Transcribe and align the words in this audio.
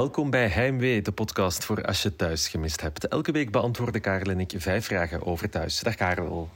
Welkom 0.00 0.30
bij 0.30 0.48
Heimwee, 0.48 1.02
de 1.02 1.12
podcast 1.12 1.64
voor 1.64 1.84
als 1.84 2.02
je 2.02 2.16
thuis 2.16 2.48
gemist 2.48 2.80
hebt. 2.80 3.08
Elke 3.08 3.32
week 3.32 3.50
beantwoorden 3.50 4.00
Karel 4.00 4.30
en 4.30 4.40
ik 4.40 4.52
vijf 4.56 4.84
vragen 4.86 5.26
over 5.26 5.50
thuis. 5.50 5.80
Dag 5.80 5.94
Karel. 5.94 6.48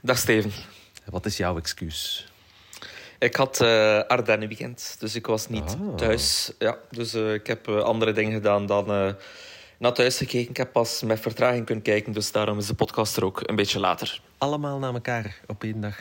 Dag 0.00 0.18
Steven. 0.18 0.52
Wat 1.04 1.26
is 1.26 1.36
jouw 1.36 1.56
excuus? 1.56 2.28
Ik 3.18 3.36
had 3.36 3.60
uh, 3.62 3.98
Ardennen 3.98 4.48
weekend, 4.48 4.96
dus 4.98 5.14
ik 5.14 5.26
was 5.26 5.48
niet 5.48 5.76
Ah. 5.80 5.94
thuis. 5.94 6.52
Ja, 6.58 6.78
dus 6.90 7.14
uh, 7.14 7.34
ik 7.34 7.46
heb 7.46 7.68
uh, 7.68 7.80
andere 7.80 8.12
dingen 8.12 8.32
gedaan 8.32 8.66
dan 8.66 8.90
uh, 8.90 9.12
naar 9.78 9.92
thuis 9.92 10.16
gekeken. 10.16 10.50
Ik 10.50 10.56
heb 10.56 10.72
pas 10.72 11.02
met 11.02 11.20
vertraging 11.20 11.66
kunnen 11.66 11.84
kijken, 11.84 12.12
dus 12.12 12.32
daarom 12.32 12.58
is 12.58 12.66
de 12.66 12.74
podcast 12.74 13.16
er 13.16 13.24
ook 13.24 13.40
een 13.48 13.56
beetje 13.56 13.80
later. 13.80 14.20
Allemaal 14.38 14.78
na 14.78 14.92
elkaar 14.92 15.40
op 15.46 15.62
één 15.62 15.80
dag? 15.80 15.96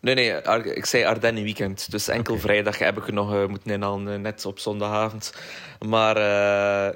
Nee, 0.00 0.14
nee, 0.14 0.42
ik 0.74 0.86
zei 0.86 1.04
Ardennen 1.04 1.42
weekend. 1.42 1.90
Dus 1.90 2.08
enkel 2.08 2.34
okay. 2.34 2.44
vrijdag 2.44 2.78
heb 2.78 2.96
ik 2.96 3.12
nog 3.12 3.48
moeten 3.48 3.70
inhalen, 3.70 4.20
net 4.20 4.44
op 4.44 4.58
zondagavond. 4.58 5.34
Maar 5.78 6.18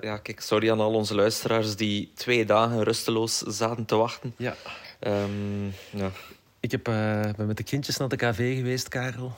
ja, 0.05 0.19
kijk, 0.19 0.41
sorry 0.41 0.71
aan 0.71 0.81
al 0.81 0.95
onze 0.95 1.15
luisteraars 1.15 1.77
die 1.77 2.13
twee 2.15 2.45
dagen 2.45 2.83
rusteloos 2.83 3.39
zaten 3.39 3.85
te 3.85 3.97
wachten. 3.97 4.35
Ja. 4.37 4.55
Um, 5.01 5.75
ja. 5.91 6.11
Ik 6.65 6.71
heb, 6.71 6.89
uh, 6.89 7.21
ben 7.37 7.47
met 7.47 7.57
de 7.57 7.63
kindjes 7.63 7.97
naar 7.97 8.09
de 8.09 8.17
KV 8.17 8.57
geweest, 8.57 8.89
Karel. 8.89 9.37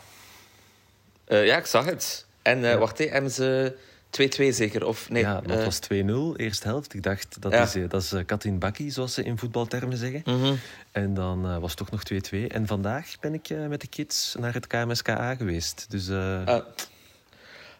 Uh, 1.29 1.47
ja, 1.47 1.57
ik 1.57 1.67
zag 1.67 1.85
het. 1.85 2.27
En 2.43 2.59
uh, 2.59 2.71
ja. 2.71 2.79
wacht, 2.79 2.99
hé, 2.99 3.09
hebben 3.09 3.31
ze 3.31 3.77
2-2 4.11 4.49
zeker? 4.55 4.87
Of, 4.87 5.11
nee, 5.11 5.23
ja, 5.23 5.41
dat 5.41 5.65
was 5.65 5.81
2-0, 5.81 6.37
eerste 6.37 6.67
helft. 6.67 6.95
Ik 6.95 7.03
dacht, 7.03 7.37
dat 7.41 7.53
Ja. 7.53 7.63
is, 7.63 7.77
dat 7.89 8.03
is 8.03 8.15
Katin 8.27 8.59
Bakkie, 8.59 8.91
zoals 8.91 9.15
ze 9.15 9.23
in 9.23 9.39
voetbaltermen 9.39 9.97
zeggen. 9.97 10.23
mm 10.25 10.43
-hmm. 10.43 10.59
En 10.93 11.15
dan 11.15 11.61
was 11.61 11.71
het 11.71 11.79
toch 11.79 11.91
nog 11.91 12.03
2-2. 12.03 12.47
En 12.49 12.67
vandaag 12.67 13.15
ben 13.21 13.35
ik 13.35 13.49
met 13.69 13.81
de 13.81 13.87
kids 13.89 14.35
naar 14.39 14.55
het 14.55 14.67
KMSKA 14.67 15.35
geweest. 15.35 15.87
Dus... 15.89 16.11
Ah. 16.11 16.59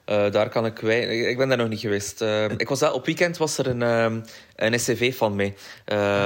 Uh, 0.07 0.31
daar 0.31 0.49
kan 0.49 0.67
ik. 0.67 0.83
Ik 0.83 1.37
ben 1.37 1.49
daar 1.49 1.59
nog 1.59 1.69
niet 1.69 1.81
geweest. 1.81 2.23
Uh, 2.23 2.45
ik 2.45 2.69
was 2.69 2.79
daar, 2.79 2.93
op 2.93 3.07
weekend 3.07 3.37
was 3.37 3.59
er 3.59 3.67
een, 3.67 3.81
uh, 3.81 4.23
een 4.57 4.81
SCV 4.81 5.17
van 5.17 5.37
mij. 5.37 5.55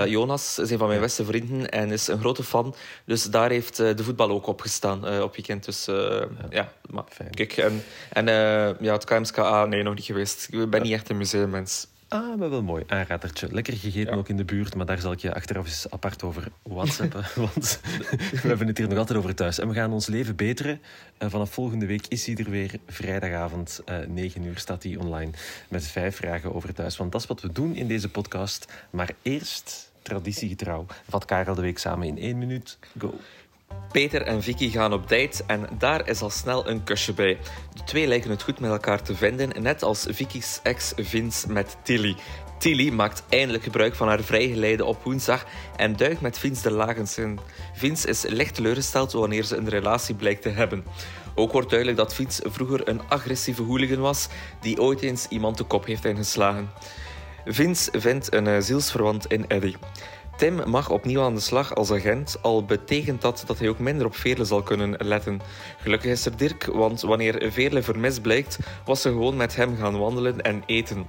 Jonas 0.08 0.58
is 0.58 0.70
een 0.70 0.78
van 0.78 0.88
mijn 0.88 1.00
beste 1.00 1.24
vrienden 1.24 1.70
en 1.70 1.92
is 1.92 2.08
een 2.08 2.18
grote 2.18 2.44
fan. 2.44 2.74
Dus 3.04 3.24
daar 3.24 3.50
heeft 3.50 3.76
de 3.76 4.04
voetbal 4.04 4.30
ook 4.30 4.46
op 4.46 4.60
gestaan 4.60 5.22
op 5.22 5.36
weekend. 5.36 5.64
Dus 5.64 5.84
ja, 5.84 6.28
ja 6.50 6.72
maar 6.90 7.04
Fijn. 7.08 7.30
kijk. 7.30 7.56
En, 7.56 7.84
en 8.12 8.26
ja, 8.80 8.92
het 8.92 9.04
KMSKA, 9.04 9.64
nee, 9.64 9.82
nog 9.82 9.94
niet 9.94 10.04
geweest. 10.04 10.48
Ik 10.50 10.70
ben 10.70 10.82
niet 10.82 10.92
echt 10.92 11.08
een 11.10 11.16
museummens. 11.16 11.86
Ah, 12.12 12.38
maar 12.38 12.50
wel 12.50 12.62
mooi. 12.62 12.84
Aanradertje. 12.86 13.48
Lekker 13.52 13.72
gegeten 13.72 14.12
Ja. 14.12 14.18
ook 14.18 14.28
in 14.28 14.36
de 14.36 14.44
buurt, 14.44 14.74
maar 14.74 14.86
daar 14.86 14.98
zal 15.00 15.12
ik 15.12 15.18
je 15.20 15.34
achteraf 15.34 15.66
eens 15.66 15.90
apart 15.90 16.22
over 16.22 16.48
whatsappen. 16.62 17.24
want 17.34 17.80
we 18.42 18.48
hebben 18.48 18.66
het 18.66 18.78
hier 18.78 18.88
nog 18.88 18.98
altijd 18.98 19.18
over 19.18 19.34
thuis. 19.34 19.58
En 19.58 19.68
we 19.68 19.74
gaan 19.74 19.92
ons 19.92 20.06
leven 20.06 20.36
beteren. 20.36 20.80
Uh, 21.18 21.30
vanaf 21.30 21.50
volgende 21.52 21.86
week 21.86 22.06
is 22.06 22.26
hij 22.26 22.34
er 22.36 22.50
weer. 22.50 22.72
Vrijdagavond, 22.86 23.80
uh, 23.88 23.96
9 24.06 24.42
uur, 24.44 24.58
staat 24.58 24.82
hij 24.82 24.96
online. 24.96 25.30
Met 25.68 25.86
vijf 25.86 26.16
vragen 26.16 26.54
over 26.54 26.74
thuis. 26.74 26.96
Want 26.96 27.12
dat 27.12 27.20
is 27.20 27.26
wat 27.26 27.40
we 27.40 27.52
doen 27.52 27.74
in 27.74 27.86
deze 27.88 28.08
podcast. 28.08 28.72
Maar 28.90 29.10
eerst, 29.22 29.90
traditiegetrouw, 30.02 30.86
vat 31.08 31.24
Karel 31.24 31.54
de 31.54 31.60
week 31.60 31.78
samen 31.78 32.06
in 32.06 32.18
één 32.18 32.38
minuut. 32.38 32.78
Go. 32.98 33.14
Peter 33.92 34.22
en 34.22 34.42
Vicky 34.42 34.70
gaan 34.70 34.92
op 34.92 35.08
date 35.08 35.44
en 35.46 35.68
daar 35.78 36.08
is 36.08 36.20
al 36.20 36.30
snel 36.30 36.68
een 36.68 36.84
kusje 36.84 37.12
bij. 37.12 37.38
De 37.74 37.84
twee 37.84 38.06
lijken 38.06 38.30
het 38.30 38.42
goed 38.42 38.60
met 38.60 38.70
elkaar 38.70 39.02
te 39.02 39.14
vinden, 39.14 39.62
net 39.62 39.82
als 39.82 40.06
Vicky's 40.08 40.60
ex 40.62 40.92
Vince 40.96 41.52
met 41.52 41.76
Tilly. 41.82 42.16
Tilly 42.58 42.90
maakt 42.90 43.22
eindelijk 43.28 43.64
gebruik 43.64 43.94
van 43.94 44.08
haar 44.08 44.20
vrijgeleide 44.20 44.84
op 44.84 45.04
woensdag 45.04 45.44
en 45.76 45.96
duikt 45.96 46.20
met 46.20 46.38
Vince 46.38 46.62
de 46.62 46.70
lagens 46.70 47.18
in. 47.18 47.38
Vince 47.74 48.08
is 48.08 48.22
licht 48.22 48.54
teleurgesteld 48.54 49.12
wanneer 49.12 49.44
ze 49.44 49.56
een 49.56 49.68
relatie 49.68 50.14
blijkt 50.14 50.42
te 50.42 50.48
hebben. 50.48 50.84
Ook 51.34 51.52
wordt 51.52 51.68
duidelijk 51.68 51.98
dat 51.98 52.14
Vince 52.14 52.42
vroeger 52.50 52.88
een 52.88 53.00
agressieve 53.08 53.62
hooligan 53.62 54.00
was 54.00 54.28
die 54.60 54.80
ooit 54.80 55.00
eens 55.00 55.26
iemand 55.28 55.56
de 55.56 55.64
kop 55.64 55.86
heeft 55.86 56.04
ingeslagen. 56.04 56.70
Vince 57.44 57.90
vindt 57.92 58.34
een 58.34 58.46
uh, 58.46 58.56
zielsverwant 58.60 59.26
in 59.26 59.48
Eddie. 59.48 59.76
Tim 60.40 60.70
mag 60.70 60.90
opnieuw 60.90 61.22
aan 61.22 61.34
de 61.34 61.40
slag 61.40 61.74
als 61.74 61.90
agent, 61.90 62.38
al 62.42 62.64
betekent 62.64 63.20
dat 63.20 63.44
dat 63.46 63.58
hij 63.58 63.68
ook 63.68 63.78
minder 63.78 64.06
op 64.06 64.14
Veerle 64.14 64.44
zal 64.44 64.62
kunnen 64.62 64.94
letten. 64.98 65.40
Gelukkig 65.78 66.10
is 66.10 66.26
er 66.26 66.36
Dirk, 66.36 66.64
want 66.64 67.00
wanneer 67.00 67.52
Veerle 67.52 67.82
vermist 67.82 68.22
blijkt, 68.22 68.58
was 68.84 69.00
ze 69.00 69.08
gewoon 69.08 69.36
met 69.36 69.56
hem 69.56 69.76
gaan 69.76 69.98
wandelen 69.98 70.40
en 70.40 70.62
eten. 70.66 71.06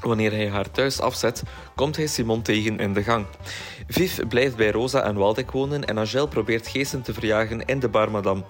Wanneer 0.00 0.32
hij 0.32 0.48
haar 0.48 0.70
thuis 0.70 1.00
afzet, 1.00 1.42
komt 1.74 1.96
hij 1.96 2.06
Simon 2.06 2.42
tegen 2.42 2.78
in 2.78 2.92
de 2.92 3.02
gang. 3.02 3.26
Viv 3.88 4.18
blijft 4.28 4.56
bij 4.56 4.70
Rosa 4.70 5.02
en 5.02 5.14
Waldek 5.14 5.50
wonen 5.50 5.84
en 5.84 5.98
Angel 5.98 6.28
probeert 6.28 6.68
geesten 6.68 7.02
te 7.02 7.14
verjagen 7.14 7.64
in 7.64 7.80
de 7.80 7.88
bar 7.88 8.10
Madame. 8.10 8.42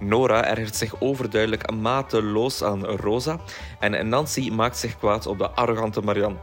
Nora 0.00 0.44
ergert 0.44 0.76
zich 0.76 1.00
overduidelijk 1.00 1.70
mateloos 1.70 2.62
aan 2.62 2.84
Rosa 2.84 3.40
en 3.80 4.08
Nancy 4.08 4.50
maakt 4.50 4.76
zich 4.76 4.98
kwaad 4.98 5.26
op 5.26 5.38
de 5.38 5.50
arrogante 5.50 6.00
Marianne. 6.00 6.38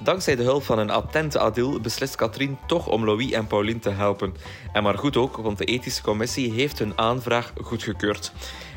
Dankzij 0.00 0.36
de 0.36 0.42
hulp 0.42 0.62
van 0.62 0.78
een 0.78 0.90
attente 0.90 1.38
Adil 1.38 1.80
beslist 1.80 2.14
Katrien 2.14 2.58
toch 2.66 2.88
om 2.88 3.04
Louis 3.04 3.30
en 3.30 3.46
Pauline 3.46 3.78
te 3.78 3.90
helpen. 3.90 4.34
En 4.72 4.82
maar 4.82 4.98
goed 4.98 5.16
ook, 5.16 5.36
want 5.36 5.58
de 5.58 5.64
ethische 5.64 6.02
commissie 6.02 6.52
heeft 6.52 6.78
hun 6.78 6.98
aanvraag 6.98 7.52
goedgekeurd. 7.60 8.32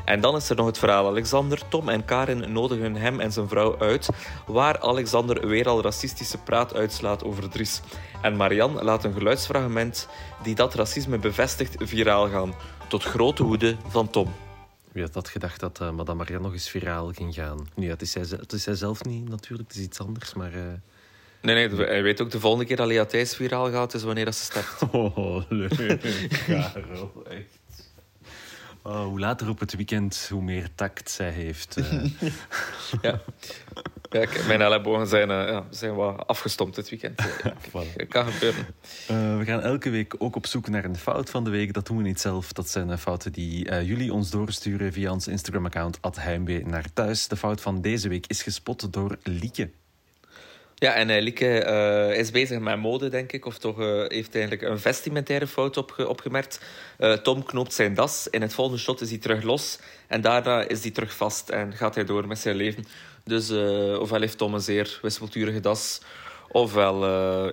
En 0.06 0.20
dan 0.20 0.36
is 0.36 0.50
er 0.50 0.56
nog 0.56 0.66
het 0.66 0.78
verhaal 0.78 1.06
Alexander. 1.06 1.68
Tom 1.68 1.88
en 1.88 2.04
Karin 2.04 2.52
nodigen 2.52 2.96
hem 2.96 3.20
en 3.20 3.32
zijn 3.32 3.48
vrouw 3.48 3.78
uit, 3.78 4.08
waar 4.46 4.80
Alexander 4.80 5.48
weer 5.48 5.68
al 5.68 5.82
racistische 5.82 6.38
praat 6.38 6.74
uitslaat 6.74 7.24
over 7.24 7.50
Dries. 7.50 7.80
En 8.22 8.36
Marianne 8.36 8.84
laat 8.84 9.04
een 9.04 9.12
geluidsfragment 9.12 10.08
die 10.42 10.54
dat 10.54 10.74
racisme 10.74 11.18
bevestigt 11.18 11.74
viraal 11.78 12.28
gaan, 12.28 12.54
tot 12.88 13.02
grote 13.02 13.42
woede 13.42 13.76
van 13.88 14.10
Tom. 14.10 14.34
Wie 14.92 15.02
had 15.02 15.12
dat 15.12 15.28
gedacht 15.28 15.60
dat 15.60 15.80
uh, 15.82 15.90
Madame 15.90 16.18
Marianne 16.18 16.44
nog 16.46 16.52
eens 16.52 16.68
viraal 16.68 17.12
ging 17.12 17.34
gaan? 17.34 17.68
Nu, 17.74 17.88
het 17.88 18.02
is 18.02 18.10
zij, 18.10 18.22
het 18.22 18.52
is 18.52 18.62
zij 18.62 18.74
zelf 18.74 19.04
niet 19.04 19.28
natuurlijk, 19.28 19.68
het 19.68 19.78
is 19.78 19.84
iets 19.84 20.00
anders, 20.00 20.34
maar... 20.34 20.54
Uh... 20.54 20.62
Nee, 21.42 21.68
nee, 21.68 21.86
hij 21.86 22.02
weet 22.02 22.20
ook 22.20 22.30
de 22.30 22.40
volgende 22.40 22.66
keer 22.66 22.76
dat 22.76 22.86
Lea 22.86 23.04
Thijs 23.04 23.34
viraal 23.34 23.70
gaat, 23.70 23.94
is 23.94 24.02
wanneer 24.02 24.24
dat 24.24 24.34
ze 24.34 24.44
sterft. 24.44 24.82
Oh, 24.92 25.42
leuk. 25.48 26.00
Karel, 26.46 27.12
echt. 27.28 27.65
Oh, 28.86 29.04
hoe 29.04 29.20
later 29.20 29.48
op 29.48 29.60
het 29.60 29.76
weekend, 29.76 30.28
hoe 30.30 30.42
meer 30.42 30.68
tact 30.74 31.10
zij 31.10 31.30
heeft. 31.30 31.76
Uh. 31.76 32.04
ja. 33.02 33.20
ja, 34.10 34.26
mijn 34.46 34.60
ellebogen 34.60 35.06
zijn, 35.06 35.30
uh, 35.30 35.48
ja, 35.48 35.64
zijn 35.70 35.94
wat 35.94 36.26
afgestompt 36.26 36.74
dit 36.74 36.88
weekend. 36.88 37.22
voilà. 37.68 38.06
kan 38.08 38.32
gebeuren. 38.32 38.66
Uh, 39.10 39.38
we 39.38 39.44
gaan 39.44 39.60
elke 39.60 39.90
week 39.90 40.14
ook 40.18 40.36
op 40.36 40.46
zoek 40.46 40.68
naar 40.68 40.84
een 40.84 40.96
fout 40.96 41.30
van 41.30 41.44
de 41.44 41.50
week. 41.50 41.72
Dat 41.72 41.86
doen 41.86 41.96
we 41.96 42.02
niet 42.02 42.20
zelf. 42.20 42.52
Dat 42.52 42.68
zijn 42.68 42.98
fouten 42.98 43.32
die 43.32 43.84
jullie 43.84 44.12
ons 44.12 44.30
doorsturen 44.30 44.92
via 44.92 45.12
ons 45.12 45.28
Instagram-account 45.28 45.98
Heimwee 46.16 46.66
naar 46.66 46.92
thuis. 46.92 47.28
De 47.28 47.36
fout 47.36 47.60
van 47.60 47.80
deze 47.80 48.08
week 48.08 48.26
is 48.26 48.42
gespot 48.42 48.92
door 48.92 49.18
Lieke. 49.22 49.70
Ja, 50.78 50.94
en 50.94 51.08
uh, 51.10 51.22
Lieke 51.22 51.64
uh, 51.66 52.18
is 52.18 52.30
bezig 52.30 52.58
met 52.58 52.78
mode, 52.78 53.08
denk 53.08 53.32
ik. 53.32 53.46
Of 53.46 53.58
toch 53.58 53.80
uh, 53.80 53.86
heeft 53.86 54.34
eigenlijk 54.34 54.62
een 54.62 54.78
vestimentaire 54.78 55.46
fout 55.46 55.76
opge 55.76 56.08
opgemerkt. 56.08 56.60
Tom 57.22 57.44
knoopt 57.44 57.72
zijn 57.72 57.94
das. 57.94 58.28
In 58.30 58.42
het 58.42 58.54
volgende 58.54 58.80
shot 58.80 59.00
is 59.00 59.10
hij 59.10 59.18
terug 59.18 59.42
los. 59.42 59.78
En 60.06 60.20
daarna 60.20 60.68
is 60.68 60.82
hij 60.82 60.90
terug 60.90 61.16
vast 61.16 61.48
en 61.48 61.72
gaat 61.72 61.94
hij 61.94 62.04
door 62.04 62.26
met 62.26 62.38
zijn 62.38 62.56
leven. 62.56 62.84
Dus 63.24 63.50
ofwel 63.98 64.20
heeft 64.20 64.38
Tom 64.38 64.54
een 64.54 64.60
zeer 64.60 64.98
wispelturige 65.02 65.60
das... 65.60 66.00
ofwel 66.48 67.02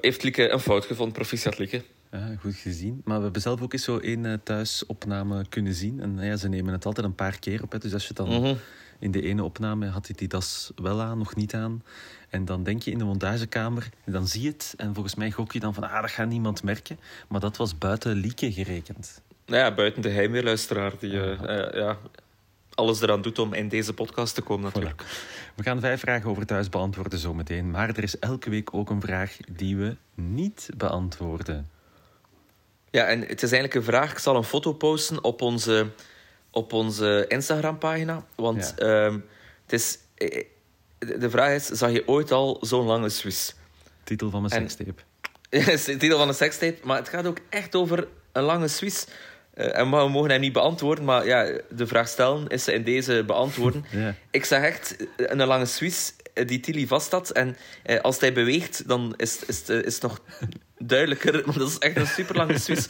heeft 0.01 0.23
Lieke 0.23 0.49
een 0.49 0.59
fout 0.59 0.85
gevonden. 0.85 1.13
Proficiat, 1.13 1.57
Lieke. 1.57 1.83
Ja, 2.11 2.35
goed 2.39 2.55
gezien. 2.55 3.01
Maar 3.03 3.17
we 3.17 3.23
hebben 3.23 3.41
zelf 3.41 3.61
ook 3.61 3.73
eens 3.73 3.83
zo 3.83 3.97
één 3.97 4.41
thuisopname 4.43 5.45
kunnen 5.49 5.73
zien. 5.73 5.99
En 6.01 6.17
ja, 6.19 6.35
ze 6.35 6.49
nemen 6.49 6.73
het 6.73 6.85
altijd 6.85 7.05
een 7.05 7.15
paar 7.15 7.39
keer 7.39 7.63
op. 7.63 7.71
Hè. 7.71 7.77
Dus 7.77 7.93
als 7.93 8.07
je 8.07 8.13
dan... 8.13 8.29
Mm 8.29 8.43
-hmm. 8.43 8.57
In 8.99 9.11
de 9.11 9.21
ene 9.21 9.43
opname 9.43 9.87
had 9.87 10.07
hij 10.07 10.15
die 10.15 10.27
das 10.27 10.71
wel 10.75 11.01
aan, 11.01 11.17
nog 11.17 11.35
niet 11.35 11.53
aan. 11.53 11.83
En 12.33 12.45
dan 12.45 12.63
denk 12.63 12.81
je 12.81 12.91
in 12.91 12.97
de 12.97 13.03
montagekamer, 13.03 13.89
en 14.03 14.11
dan 14.11 14.27
zie 14.27 14.41
je 14.41 14.49
het. 14.49 14.73
En 14.77 14.93
volgens 14.93 15.15
mij 15.15 15.31
gok 15.31 15.51
je 15.51 15.59
dan 15.59 15.73
van, 15.73 15.83
ah, 15.83 16.01
dat 16.01 16.11
gaat 16.11 16.27
niemand 16.27 16.63
merken. 16.63 16.99
Maar 17.27 17.39
dat 17.39 17.57
was 17.57 17.77
buiten 17.77 18.13
Lieke 18.15 18.51
gerekend. 18.51 19.21
Nou 19.45 19.63
ja, 19.63 19.73
buiten 19.73 20.01
de 20.01 20.09
heimweerluisteraar 20.09 20.91
die 20.99 21.11
uh, 21.11 21.41
uh, 21.41 21.71
ja, 21.73 21.97
alles 22.73 23.01
eraan 23.01 23.21
doet 23.21 23.39
om 23.39 23.53
in 23.53 23.69
deze 23.69 23.93
podcast 23.93 24.35
te 24.35 24.41
komen 24.41 24.63
natuurlijk. 24.63 25.03
Voilà. 25.03 25.55
We 25.55 25.63
gaan 25.63 25.79
vijf 25.79 25.99
vragen 25.99 26.29
over 26.29 26.45
thuis 26.45 26.69
beantwoorden 26.69 27.19
zometeen. 27.19 27.71
Maar 27.71 27.89
er 27.89 28.03
is 28.03 28.19
elke 28.19 28.49
week 28.49 28.73
ook 28.73 28.89
een 28.89 29.01
vraag 29.01 29.37
die 29.51 29.77
we 29.77 29.95
niet 30.13 30.69
beantwoorden. 30.77 31.69
Ja, 32.89 33.05
en 33.05 33.19
het 33.19 33.43
is 33.43 33.51
eigenlijk 33.51 33.73
een 33.73 33.93
vraag. 33.93 34.11
Ik 34.11 34.17
zal 34.17 34.35
een 34.35 34.43
foto 34.43 34.73
posten 34.73 35.23
op 35.23 35.41
onze, 35.41 35.87
op 36.51 36.73
onze 36.73 37.25
Instagram-pagina. 37.27 38.25
Want 38.35 38.73
ja. 38.77 39.05
um, 39.05 39.25
het 39.63 39.73
is... 39.73 39.97
De 41.05 41.29
vraag 41.29 41.53
is, 41.53 41.65
zag 41.65 41.91
je 41.91 42.07
ooit 42.07 42.31
al 42.31 42.57
zo'n 42.61 42.85
lange 42.85 43.09
Swiss? 43.09 43.55
Titel 44.03 44.29
van 44.29 44.41
mijn 44.41 44.53
sekstape. 44.53 45.01
Is 45.49 45.83
de 45.85 45.97
titel 45.97 46.17
van 46.17 46.27
een 46.27 46.33
sekstape. 46.33 46.77
Maar 46.83 46.97
het 46.97 47.09
gaat 47.09 47.25
ook 47.25 47.37
echt 47.49 47.75
over 47.75 48.07
een 48.31 48.43
lange 48.43 48.67
Swiss. 48.67 49.05
Uh, 49.55 49.77
en 49.77 49.89
we 49.89 50.09
mogen 50.09 50.29
hem 50.31 50.39
niet 50.39 50.53
beantwoorden, 50.53 51.03
maar 51.03 51.25
ja, 51.25 51.59
de 51.69 51.87
vraag 51.87 52.07
stellen 52.07 52.47
is 52.47 52.63
ze 52.63 52.73
in 52.73 52.83
deze 52.83 53.23
beantwoorden. 53.25 53.85
ja. 53.91 54.15
Ik 54.31 54.45
zag 54.45 54.63
echt 54.63 54.95
een 55.17 55.45
lange 55.45 55.65
Swiss 55.65 56.13
die 56.33 56.59
Tilly 56.59 56.87
vast 56.87 57.11
had. 57.11 57.29
En 57.29 57.57
uh, 57.85 57.99
als 57.99 58.19
hij 58.19 58.33
beweegt, 58.33 58.87
dan 58.87 59.13
is, 59.17 59.45
is, 59.45 59.69
is 59.69 59.93
het 59.93 60.01
nog 60.01 60.19
duidelijker. 60.77 61.31
Want 61.45 61.57
dat 61.57 61.67
is 61.67 61.77
echt 61.77 61.95
een 61.95 62.07
super 62.07 62.35
lange 62.35 62.59
Swiss. 62.59 62.87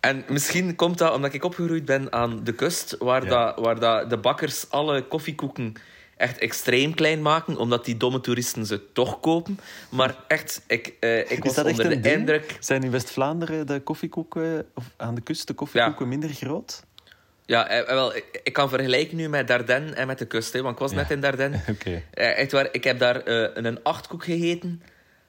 en 0.00 0.24
misschien 0.28 0.76
komt 0.76 0.98
dat 0.98 1.14
omdat 1.14 1.34
ik 1.34 1.44
opgegroeid 1.44 1.84
ben 1.84 2.12
aan 2.12 2.44
de 2.44 2.52
kust, 2.52 2.96
waar, 2.98 3.24
Ja. 3.24 3.28
dat, 3.28 3.64
waar 3.64 3.80
dat 3.80 4.10
de 4.10 4.18
bakkers 4.18 4.70
alle 4.70 5.02
koffiekoeken 5.02 5.72
echt 6.16 6.38
extreem 6.38 6.94
klein 6.94 7.22
maken, 7.22 7.56
omdat 7.56 7.84
die 7.84 7.96
domme 7.96 8.20
toeristen 8.20 8.66
ze 8.66 8.92
toch 8.92 9.20
kopen. 9.20 9.58
Maar 9.88 10.16
echt, 10.28 10.62
ik, 10.66 10.94
uh, 11.00 11.30
ik 11.30 11.44
was 11.44 11.58
onder 11.58 11.88
de 11.88 12.00
ding? 12.00 12.16
indruk... 12.16 12.56
Zijn 12.60 12.82
in 12.82 12.90
West-Vlaanderen 12.90 13.66
de 13.66 13.80
koffiekoeken, 13.80 14.66
of 14.74 14.84
aan 14.96 15.14
de 15.14 15.20
kust 15.20 15.46
de 15.46 15.54
koffiekoeken 15.54 16.08
minder 16.08 16.30
groot? 16.30 16.82
Ja, 17.46 17.68
eh, 17.68 17.86
wel, 17.86 18.16
ik, 18.16 18.40
ik, 18.42 18.52
kan 18.52 18.68
vergelijken 18.68 19.16
nu 19.16 19.28
met 19.28 19.48
Dardenne 19.48 19.92
en 19.92 20.06
met 20.06 20.18
de 20.18 20.26
kust. 20.26 20.52
Hè, 20.52 20.62
want 20.62 20.74
ik 20.74 20.80
was 20.80 20.92
net 20.92 21.10
in 21.10 21.20
Dardenne. 21.20 21.60
Okay. 21.74 22.04
echt 22.10 22.52
waar, 22.52 22.68
ik 22.72 22.84
heb 22.84 22.98
daar 22.98 23.26
een 23.54 23.82
achtkoek 23.82 24.24
gegeten. 24.24 24.82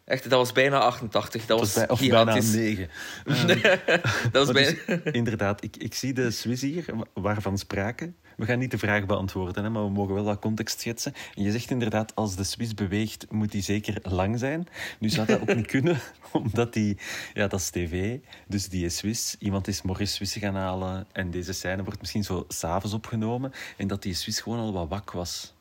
Echt, 0.06 0.24
dat 0.30 0.40
was 0.40 0.52
bijna 0.52 0.80
88. 0.80 1.46
Dat, 1.46 1.60
was 1.60 1.74
bij, 1.74 1.90
of 1.90 2.00
gigantisch. 2.00 2.52
bijna 2.52 2.90
9. 3.26 3.92
dat 4.32 4.46
was 4.46 4.52
bijna... 4.52 4.78
Dus, 4.86 5.14
inderdaad, 5.22 5.64
ik, 5.64 5.78
ik 5.78 5.94
zie 5.94 6.14
de 6.14 6.32
Swiss 6.32 6.62
hier, 6.62 6.86
waarvan 7.14 7.58
spraken. 7.58 8.16
We 8.36 8.46
gaan 8.46 8.60
niet 8.60 8.72
de 8.72 8.78
vraag 8.78 9.06
beantwoorden, 9.06 9.64
hè, 9.64 9.70
maar 9.70 9.84
we 9.84 9.90
mogen 9.90 10.14
wel 10.14 10.24
wat 10.24 10.40
context 10.40 10.80
schetsen. 10.80 11.14
En 11.36 11.44
je 11.44 11.52
zegt 11.52 11.70
inderdaad, 11.70 12.16
als 12.16 12.36
de 12.36 12.44
Swiss 12.44 12.74
beweegt, 12.74 13.26
moet 13.32 13.52
die 13.52 13.62
zeker 13.62 13.98
lang 14.02 14.40
zijn. 14.40 14.68
Nu 15.00 15.10
zou 15.10 15.28
dat 15.28 15.42
ook 15.42 15.56
niet 15.56 15.68
kunnen, 15.68 16.00
omdat 16.32 16.74
die... 16.74 16.98
Ja, 17.34 17.48
dat 17.48 17.60
is 17.60 17.70
tv, 17.70 18.18
dus 18.48 18.70
die 18.70 18.86
is 18.86 18.98
Swiss. 18.98 19.36
Iemand 19.40 19.68
is 19.68 19.82
Maurice 19.82 20.14
Swiss 20.14 20.36
gaan 20.36 20.56
halen 20.56 21.08
en 21.12 21.32
deze 21.32 21.54
scène 21.54 21.84
wordt 21.84 22.00
misschien 22.00 22.24
zo 22.24 22.46
s'avonds 22.48 22.96
opgenomen. 22.96 23.52
En 23.78 23.88
dat 23.88 24.02
die 24.02 24.14
Swiss 24.14 24.42
gewoon 24.42 24.60
al 24.60 24.74
wat 24.74 24.90
wak 24.90 25.12
was. 25.12 25.55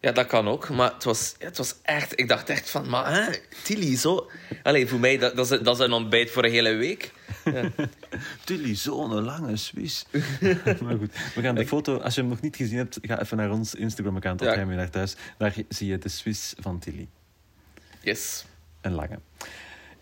Ja, 0.00 0.12
dat 0.12 0.26
kan 0.26 0.48
ook. 0.48 0.68
Maar 0.68 0.92
het 0.92 1.04
was, 1.04 1.34
het 1.38 1.56
was 1.56 1.74
echt... 1.82 2.18
Ik 2.18 2.28
dacht 2.28 2.48
echt 2.48 2.70
van... 2.70 2.88
Maar 2.88 3.14
hè, 3.14 3.32
Tilly, 3.62 3.96
zo... 3.96 4.30
Allee, 4.62 4.86
voor 4.86 4.98
mij, 4.98 5.18
dat, 5.18 5.36
dat, 5.36 5.50
is, 5.50 5.60
dat 5.60 5.78
is 5.78 5.84
een 5.84 5.92
ontbijt 5.92 6.30
voor 6.30 6.44
een 6.44 6.50
hele 6.50 6.74
week. 6.74 7.12
Ja. 7.44 7.70
Tilly, 8.44 8.74
zo'n 8.74 9.22
lange 9.22 9.56
Swiss. 9.56 10.06
maar 10.82 10.96
goed, 10.96 11.12
we 11.34 11.40
gaan 11.40 11.54
de 11.54 11.66
foto... 11.66 11.98
Als 11.98 12.14
je 12.14 12.20
hem 12.20 12.30
nog 12.30 12.40
niet 12.40 12.56
gezien 12.56 12.76
hebt, 12.76 12.98
ga 13.02 13.20
even 13.20 13.36
naar 13.36 13.50
ons 13.50 13.74
Instagram-account. 13.74 14.40
Ja. 14.40 14.54
je 14.54 14.64
naar 14.64 14.90
thuis. 14.90 15.16
Daar 15.38 15.54
zie 15.68 15.88
je 15.88 15.98
de 15.98 16.08
Swiss 16.08 16.54
van 16.58 16.78
Tilly. 16.78 17.08
Yes. 18.00 18.44
Een 18.80 18.92
lange. 18.92 19.18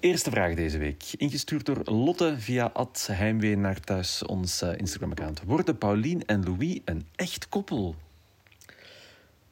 Eerste 0.01 0.31
vraag 0.31 0.55
deze 0.55 0.79
week. 0.79 1.05
Ingestuurd 1.17 1.67
door 1.67 1.81
Lotte 1.85 2.35
via 2.39 2.71
Ad 2.73 3.09
Heimwee 3.13 3.57
naar 3.57 3.81
thuis, 3.81 4.23
ons 4.25 4.63
uh, 4.63 4.77
Instagram-account. 4.77 5.43
Worden 5.43 5.79
Paulien 5.79 6.25
en 6.25 6.45
Louis 6.45 6.81
een 6.85 7.07
echt 7.15 7.49
koppel? 7.49 7.95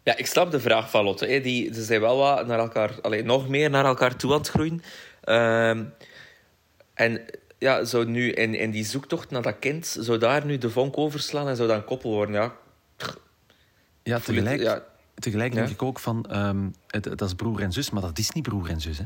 Ja, 0.02 0.16
ik 0.16 0.26
snap 0.26 0.50
de 0.50 0.60
vraag 0.60 0.90
van 0.90 1.04
Lotte. 1.04 1.26
Hè. 1.26 1.40
Die, 1.40 1.74
ze 1.74 1.82
zijn 1.82 2.00
wel 2.00 2.16
wat 2.16 2.46
naar 2.46 2.58
elkaar, 2.58 2.98
alleen, 3.02 3.26
nog 3.26 3.48
meer 3.48 3.70
naar 3.70 3.84
elkaar 3.84 4.16
toe 4.16 4.32
aan 4.32 4.38
het 4.38 4.48
groeien. 4.48 4.82
Ehm, 5.20 5.84
en 6.94 7.20
ja, 7.58 7.84
zou 7.84 8.06
nu 8.06 8.30
in, 8.30 8.54
in 8.54 8.70
die 8.70 8.84
zoektocht 8.84 9.30
naar 9.30 9.42
dat 9.42 9.58
kind, 9.58 9.96
zou 10.00 10.18
daar 10.18 10.44
nu 10.44 10.58
de 10.58 10.70
vonk 10.70 10.98
overslaan 10.98 11.48
en 11.48 11.56
zou 11.56 11.68
dat 11.68 11.76
een 11.76 11.84
koppel 11.84 12.10
worden? 12.10 12.34
Ja, 12.34 12.54
ja 14.02 14.18
tegelijk, 14.18 14.60
ja. 14.60 14.84
tegelijk 15.14 15.52
denk 15.54 15.68
ik 15.68 15.82
ook 15.82 15.98
van, 15.98 16.46
um, 16.46 16.74
het, 16.86 17.04
dat 17.04 17.22
is 17.22 17.34
broer 17.34 17.60
en 17.60 17.72
zus, 17.72 17.90
maar 17.90 18.02
dat 18.02 18.18
is 18.18 18.30
niet 18.30 18.42
broer 18.42 18.68
en 18.68 18.80
zus. 18.80 18.98
Hè? 18.98 19.04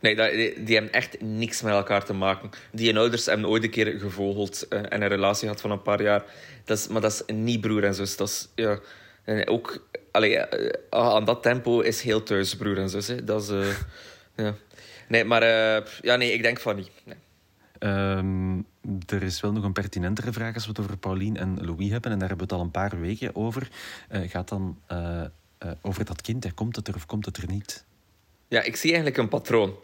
Nee, 0.00 0.16
dat, 0.16 0.30
die, 0.30 0.62
die, 0.62 0.74
hebben 0.74 0.92
echt 0.92 1.20
niks 1.20 1.62
met 1.62 1.72
elkaar 1.72 2.04
te 2.04 2.12
maken. 2.12 2.50
Die 2.72 2.98
ouders 2.98 3.26
hebben 3.26 3.48
ooit 3.48 3.62
een 3.62 3.70
keer 3.70 3.98
gevogeld 3.98 4.66
uh, 4.70 4.78
en 4.78 5.02
een 5.02 5.08
relatie 5.08 5.46
gehad 5.46 5.60
van 5.60 5.70
een 5.70 5.82
paar 5.82 6.02
jaar. 6.02 6.24
Dat 6.64 6.78
is, 6.78 6.88
maar 6.88 7.00
dat 7.00 7.12
is 7.12 7.34
niet 7.34 7.60
broer 7.60 7.84
en 7.84 7.94
zus. 7.94 8.16
Dat 8.16 8.28
is, 8.28 8.48
ja, 8.54 8.78
en 9.24 9.48
ook 9.48 9.82
allee, 10.14 10.36
uh, 10.36 10.70
aan 10.90 11.24
dat 11.24 11.42
tempo 11.42 11.80
is 11.80 12.02
heel 12.02 12.22
thuis, 12.22 12.56
broer 12.56 12.78
en 12.78 12.88
zus. 12.88 13.06
Hè. 13.06 13.24
Dat 13.24 13.42
is, 13.42 13.48
uh, 13.50 13.76
ja. 14.36 14.54
Nee, 15.08 15.24
maar 15.24 15.42
uh, 15.42 15.86
ja, 16.00 16.16
nee, 16.16 16.32
ik 16.32 16.42
denk 16.42 16.60
van 16.60 16.76
niet. 16.76 16.90
Nee. 17.04 17.16
Um, 17.78 18.66
er 19.06 19.22
is 19.22 19.40
wel 19.40 19.52
nog 19.52 19.64
een 19.64 19.72
pertinentere 19.72 20.32
vraag 20.32 20.54
als 20.54 20.62
we 20.62 20.68
het 20.68 20.80
over 20.80 20.96
Pauline 20.96 21.38
en 21.38 21.64
Louis 21.64 21.90
hebben. 21.90 22.12
En 22.12 22.18
daar 22.18 22.28
hebben 22.28 22.48
we 22.48 22.52
het 22.54 22.62
al 22.62 22.66
een 22.66 22.70
paar 22.70 23.00
weken 23.00 23.36
over. 23.36 23.68
gaat 24.08 24.48
dan 24.48 24.78
over 25.82 26.04
dat 26.04 26.20
kind. 26.20 26.44
Hè. 26.44 26.52
Komt 26.52 26.76
het 26.76 26.88
er 26.88 26.94
of 26.94 27.06
komt 27.06 27.26
het 27.26 27.36
er 27.36 27.46
niet? 27.46 27.84
Ja, 28.48 28.62
ik 28.62 28.76
zie 28.76 28.92
eigenlijk 28.92 29.16
een 29.16 29.28
patroon. 29.28 29.74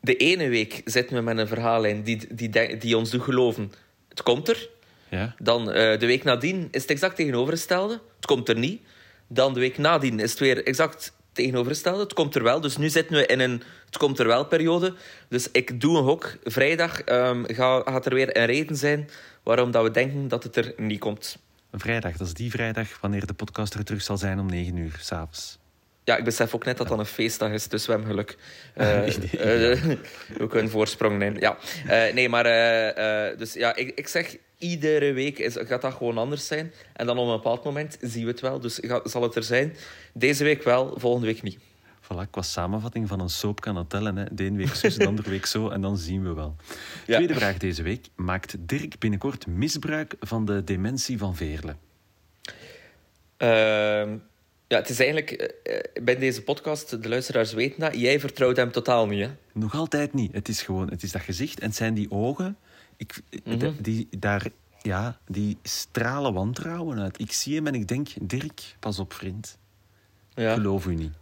De 0.00 0.16
ene 0.16 0.48
week 0.48 0.82
zitten 0.84 1.16
we 1.16 1.22
met 1.22 1.38
een 1.38 1.48
verhaallijn 1.48 2.02
die, 2.02 2.34
die, 2.34 2.78
die 2.78 2.96
ons 2.96 3.10
doet 3.10 3.22
geloven. 3.22 3.72
Het 4.08 4.22
komt 4.22 4.48
er. 4.48 4.68
Ja. 5.08 5.34
Dan 5.38 5.64
de 5.64 6.06
week 6.06 6.24
nadien 6.24 6.68
is 6.70 6.82
het 6.82 6.90
exact 6.90 7.16
tegenovergestelde. 7.16 8.00
Het 8.16 8.26
komt 8.26 8.48
er 8.48 8.58
niet. 8.58 8.82
Dan 9.28 9.54
de 9.54 9.60
week 9.60 9.78
nadien 9.78 10.20
is 10.20 10.30
het 10.30 10.40
weer 10.40 10.66
exact 10.66 11.12
tegenovergestelde. 11.32 12.02
Het 12.02 12.12
komt 12.12 12.34
er 12.34 12.42
wel. 12.42 12.60
Dus 12.60 12.76
nu 12.76 12.88
zitten 12.88 13.16
we 13.16 13.26
in 13.26 13.40
een 13.40 13.62
het 13.86 13.96
komt 14.02 14.18
er 14.18 14.26
wel 14.26 14.46
periode. 14.46 14.94
Dus 15.28 15.50
ik 15.50 15.80
doe 15.80 15.98
een 15.98 16.04
hok. 16.04 16.36
Vrijdag 16.44 17.08
um, 17.08 17.44
gaat 17.54 18.06
er 18.06 18.14
weer 18.14 18.36
een 18.36 18.46
reden 18.46 18.76
zijn 18.76 19.08
waarom 19.42 19.70
dat 19.70 19.82
we 19.82 19.90
denken 19.90 20.28
dat 20.28 20.42
het 20.42 20.56
er 20.56 20.74
niet 20.76 21.00
komt. 21.00 21.38
Vrijdag, 21.72 22.16
dat 22.16 22.26
is 22.26 22.34
die 22.34 22.50
vrijdag 22.50 23.00
wanneer 23.00 23.26
de 23.26 23.34
podcast 23.34 23.74
er 23.74 23.84
terug 23.84 24.02
zal 24.02 24.16
zijn 24.16 24.38
om 24.38 24.46
9 24.46 24.76
uur 24.76 24.96
s'avonds. 25.00 25.58
Ja, 26.04 26.16
ik 26.16 26.24
besef 26.24 26.54
ook 26.54 26.64
net 26.64 26.76
dat 26.76 26.88
dat 26.88 26.98
een 26.98 27.06
feestdag 27.06 27.50
is, 27.50 27.68
dus 27.68 27.86
we 27.86 27.92
hebben 27.92 28.10
geluk. 28.10 28.36
Uh, 28.76 29.06
uh, 29.72 29.96
ook 30.40 30.54
een 30.54 30.68
voorsprong 30.68 31.18
nemen. 31.18 31.40
Ja. 31.40 31.56
Uh, 31.86 32.14
nee, 32.14 32.28
maar 32.28 32.44
dus 33.36 33.52
ja, 33.52 33.76
ik, 33.76 33.92
ik 33.94 34.08
zeg 34.08 34.36
iedere 34.58 35.12
week 35.12 35.38
is, 35.38 35.56
gaat 35.58 35.82
dat 35.82 35.94
gewoon 35.94 36.18
anders 36.18 36.46
zijn. 36.46 36.72
En 36.92 37.06
dan 37.06 37.18
op 37.18 37.26
een 37.26 37.36
bepaald 37.36 37.64
moment 37.64 37.96
zien 38.00 38.24
we 38.24 38.30
het 38.30 38.40
wel. 38.40 38.60
Dus 38.60 38.74
zal 39.04 39.22
het 39.22 39.34
er 39.34 39.42
zijn. 39.42 39.76
Deze 40.12 40.44
week 40.44 40.62
wel, 40.62 40.94
volgende 40.96 41.26
week 41.26 41.42
niet. 41.42 41.58
Voilà, 42.04 42.30
qua 42.30 42.42
samenvatting 42.42 43.08
van 43.08 43.20
een 43.20 43.28
soap 43.28 43.60
kan 43.60 43.74
dat 43.74 43.90
tellen. 43.90 44.16
Hè. 44.16 44.24
De 44.30 44.44
ene 44.44 44.56
week 44.56 44.74
zo, 44.74 44.88
de 44.88 45.06
andere 45.06 45.30
week 45.30 45.46
zo. 45.46 45.68
En 45.68 45.80
dan 45.80 45.96
zien 45.96 46.22
we 46.22 46.32
wel. 46.32 46.56
Tweede 47.06 47.34
vraag 47.34 47.58
deze 47.58 47.82
week. 47.82 48.06
Maakt 48.14 48.56
Dirk 48.58 48.98
binnenkort 48.98 49.46
misbruik 49.46 50.14
van 50.20 50.44
de 50.44 50.64
dementie 50.64 51.18
van 51.18 51.36
Veerle? 51.36 51.76
Uh, 53.38 53.48
ja, 54.68 54.78
het 54.78 54.88
is 54.88 54.98
eigenlijk... 54.98 55.58
Uh, 55.64 56.04
bij 56.04 56.16
deze 56.16 56.42
podcast, 56.42 57.02
de 57.02 57.08
luisteraars 57.08 57.52
weten 57.52 57.80
dat, 57.80 57.94
jij 57.94 58.20
vertrouwt 58.20 58.56
hem 58.56 58.72
totaal 58.72 59.06
niet, 59.06 59.26
hè? 59.26 59.30
Nog 59.52 59.74
altijd 59.74 60.12
niet. 60.12 60.32
Het 60.32 60.48
is 60.48 60.62
gewoon... 60.62 60.90
Het 60.90 61.02
is 61.02 61.12
dat 61.12 61.22
gezicht 61.22 61.60
en 61.60 61.66
het 61.66 61.76
zijn 61.76 61.94
die 61.94 62.10
ogen... 62.10 62.56
Ik, 62.96 63.20
mhm. 63.44 63.72
die, 63.80 64.08
daar, 64.18 64.46
ja, 64.82 65.18
die 65.26 65.58
stralen 65.62 66.32
wantrouwen 66.32 66.98
uit. 66.98 67.20
Ik 67.20 67.32
zie 67.32 67.56
hem 67.56 67.66
en 67.66 67.74
ik 67.74 67.88
denk, 67.88 68.08
Dirk, 68.20 68.76
pas 68.80 68.98
op, 68.98 69.12
vriend. 69.12 69.58
Ja. 70.34 70.54
geloof 70.54 70.86
u 70.86 70.94
niet. 70.94 71.12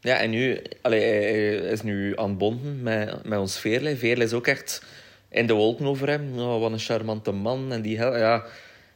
Ja, 0.00 0.16
en 0.16 0.30
nu 0.30 0.62
allee, 0.82 1.00
hij 1.00 1.54
is 1.54 1.82
nu 1.82 2.18
aan 2.18 2.28
het 2.28 2.38
bonden 2.38 2.82
met, 2.82 3.24
met 3.24 3.38
ons 3.38 3.58
Veerle. 3.58 3.96
Veerle 3.96 4.24
is 4.24 4.32
ook 4.32 4.46
echt 4.46 4.84
in 5.28 5.46
de 5.46 5.52
wolken 5.52 5.86
over 5.86 6.08
hem. 6.08 6.38
Oh, 6.38 6.60
wat 6.60 6.72
een 6.72 6.78
charmante 6.78 7.32
man. 7.32 7.72
En, 7.72 7.82
die, 7.82 7.96
ja. 7.96 8.44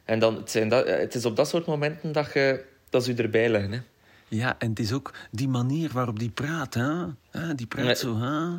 en 0.05 0.19
dan, 0.19 0.35
het, 0.35 0.51
zijn 0.51 0.69
dat, 0.69 0.87
het 0.87 1.15
is 1.15 1.25
op 1.25 1.35
dat 1.35 1.47
soort 1.47 1.65
momenten 1.65 2.11
dat, 2.11 2.33
je, 2.33 2.65
dat 2.89 3.03
ze 3.03 3.11
u 3.11 3.15
erbij 3.15 3.49
leggen. 3.49 3.71
Hè. 3.71 3.79
Ja, 4.27 4.55
en 4.59 4.69
het 4.69 4.79
is 4.79 4.91
ook 4.91 5.13
die 5.31 5.47
manier 5.47 5.89
waarop 5.93 6.19
die 6.19 6.29
praat. 6.29 6.73
Hè? 6.73 7.55
Die 7.55 7.67
praat 7.67 7.97
zo. 7.97 8.17
Hè? 8.17 8.57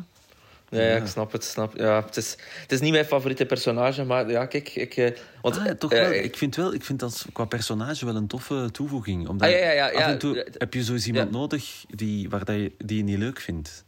Ja, 0.71 0.81
ja, 0.81 0.95
ik 0.95 1.07
snap 1.07 1.31
het. 1.31 1.43
Snap, 1.43 1.77
ja, 1.77 2.03
het, 2.05 2.17
is, 2.17 2.37
het 2.61 2.71
is 2.71 2.79
niet 2.79 2.91
mijn 2.91 3.05
favoriete 3.05 3.45
personage, 3.45 4.03
maar 4.03 4.29
ja, 4.29 4.45
kijk... 4.45 4.75
Ik, 4.75 4.97
eh, 4.97 5.11
want, 5.41 5.57
ah, 5.57 5.69
toch 5.69 5.91
wel. 5.91 6.11
ik, 6.11 6.37
vind 6.37 6.55
wel, 6.55 6.73
ik 6.73 6.83
vind 6.83 6.99
dat 6.99 7.25
qua 7.33 7.45
personage 7.45 8.05
wel 8.05 8.15
een 8.15 8.27
toffe 8.27 8.69
toevoeging. 8.71 9.27
Omdat 9.27 9.47
ah, 9.47 9.73
ja, 9.73 9.89
af 9.89 10.01
en 10.01 10.17
toe 10.17 10.47
heb 10.57 10.73
je 10.73 10.83
zo 10.83 10.95
iemand 10.95 11.31
nodig 11.31 11.85
die, 11.87 12.29
waar 12.29 12.45
dat 12.45 12.55
je, 12.55 12.71
die 12.77 12.97
je 12.97 13.03
niet 13.03 13.17
leuk 13.17 13.39
vindt. 13.39 13.85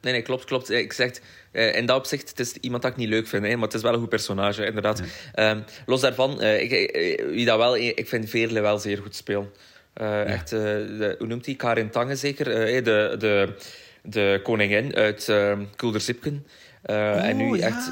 Nee, 0.00 0.12
nee, 0.12 0.22
klopt, 0.22 0.44
klopt. 0.44 0.70
Ik 0.70 0.92
zeg, 0.92 1.20
in 1.52 1.86
dat 1.86 1.96
opzicht, 1.96 2.28
het 2.28 2.40
is 2.40 2.52
iemand 2.52 2.82
dat 2.82 2.90
ik 2.90 2.96
niet 2.96 3.08
leuk 3.08 3.26
vind, 3.26 3.44
hè, 3.44 3.54
maar 3.54 3.64
het 3.64 3.74
is 3.74 3.82
wel 3.82 3.92
een 3.92 4.00
goed 4.00 4.08
personage, 4.08 4.64
inderdaad. 4.64 5.02
Um, 5.34 5.64
los 5.86 6.00
daarvan, 6.00 6.42
uh, 6.42 6.60
ik, 6.62 6.70
wie 7.30 7.44
dat 7.44 7.58
wel, 7.58 7.76
ik 7.76 8.08
vind 8.08 8.30
Veerle 8.30 8.60
wel 8.60 8.78
zeer 8.78 8.98
goed 8.98 9.16
spelen. 9.16 9.50
Echt, 10.26 10.50
de, 10.50 11.14
hoe 11.18 11.26
noemt 11.26 11.46
hij? 11.46 11.54
Karin 11.54 11.90
Tange 11.90 12.16
zeker? 12.16 12.44
de... 12.84 13.16
de 13.18 13.54
de 14.02 14.40
koningin 14.42 14.94
uit 14.94 15.26
uh, 15.28 15.58
Kuldersipken. 15.76 16.46
Uh, 16.86 16.96
oh, 16.96 17.24
en 17.24 17.36
nu 17.36 17.56
ja. 17.56 17.66
echt. 17.66 17.90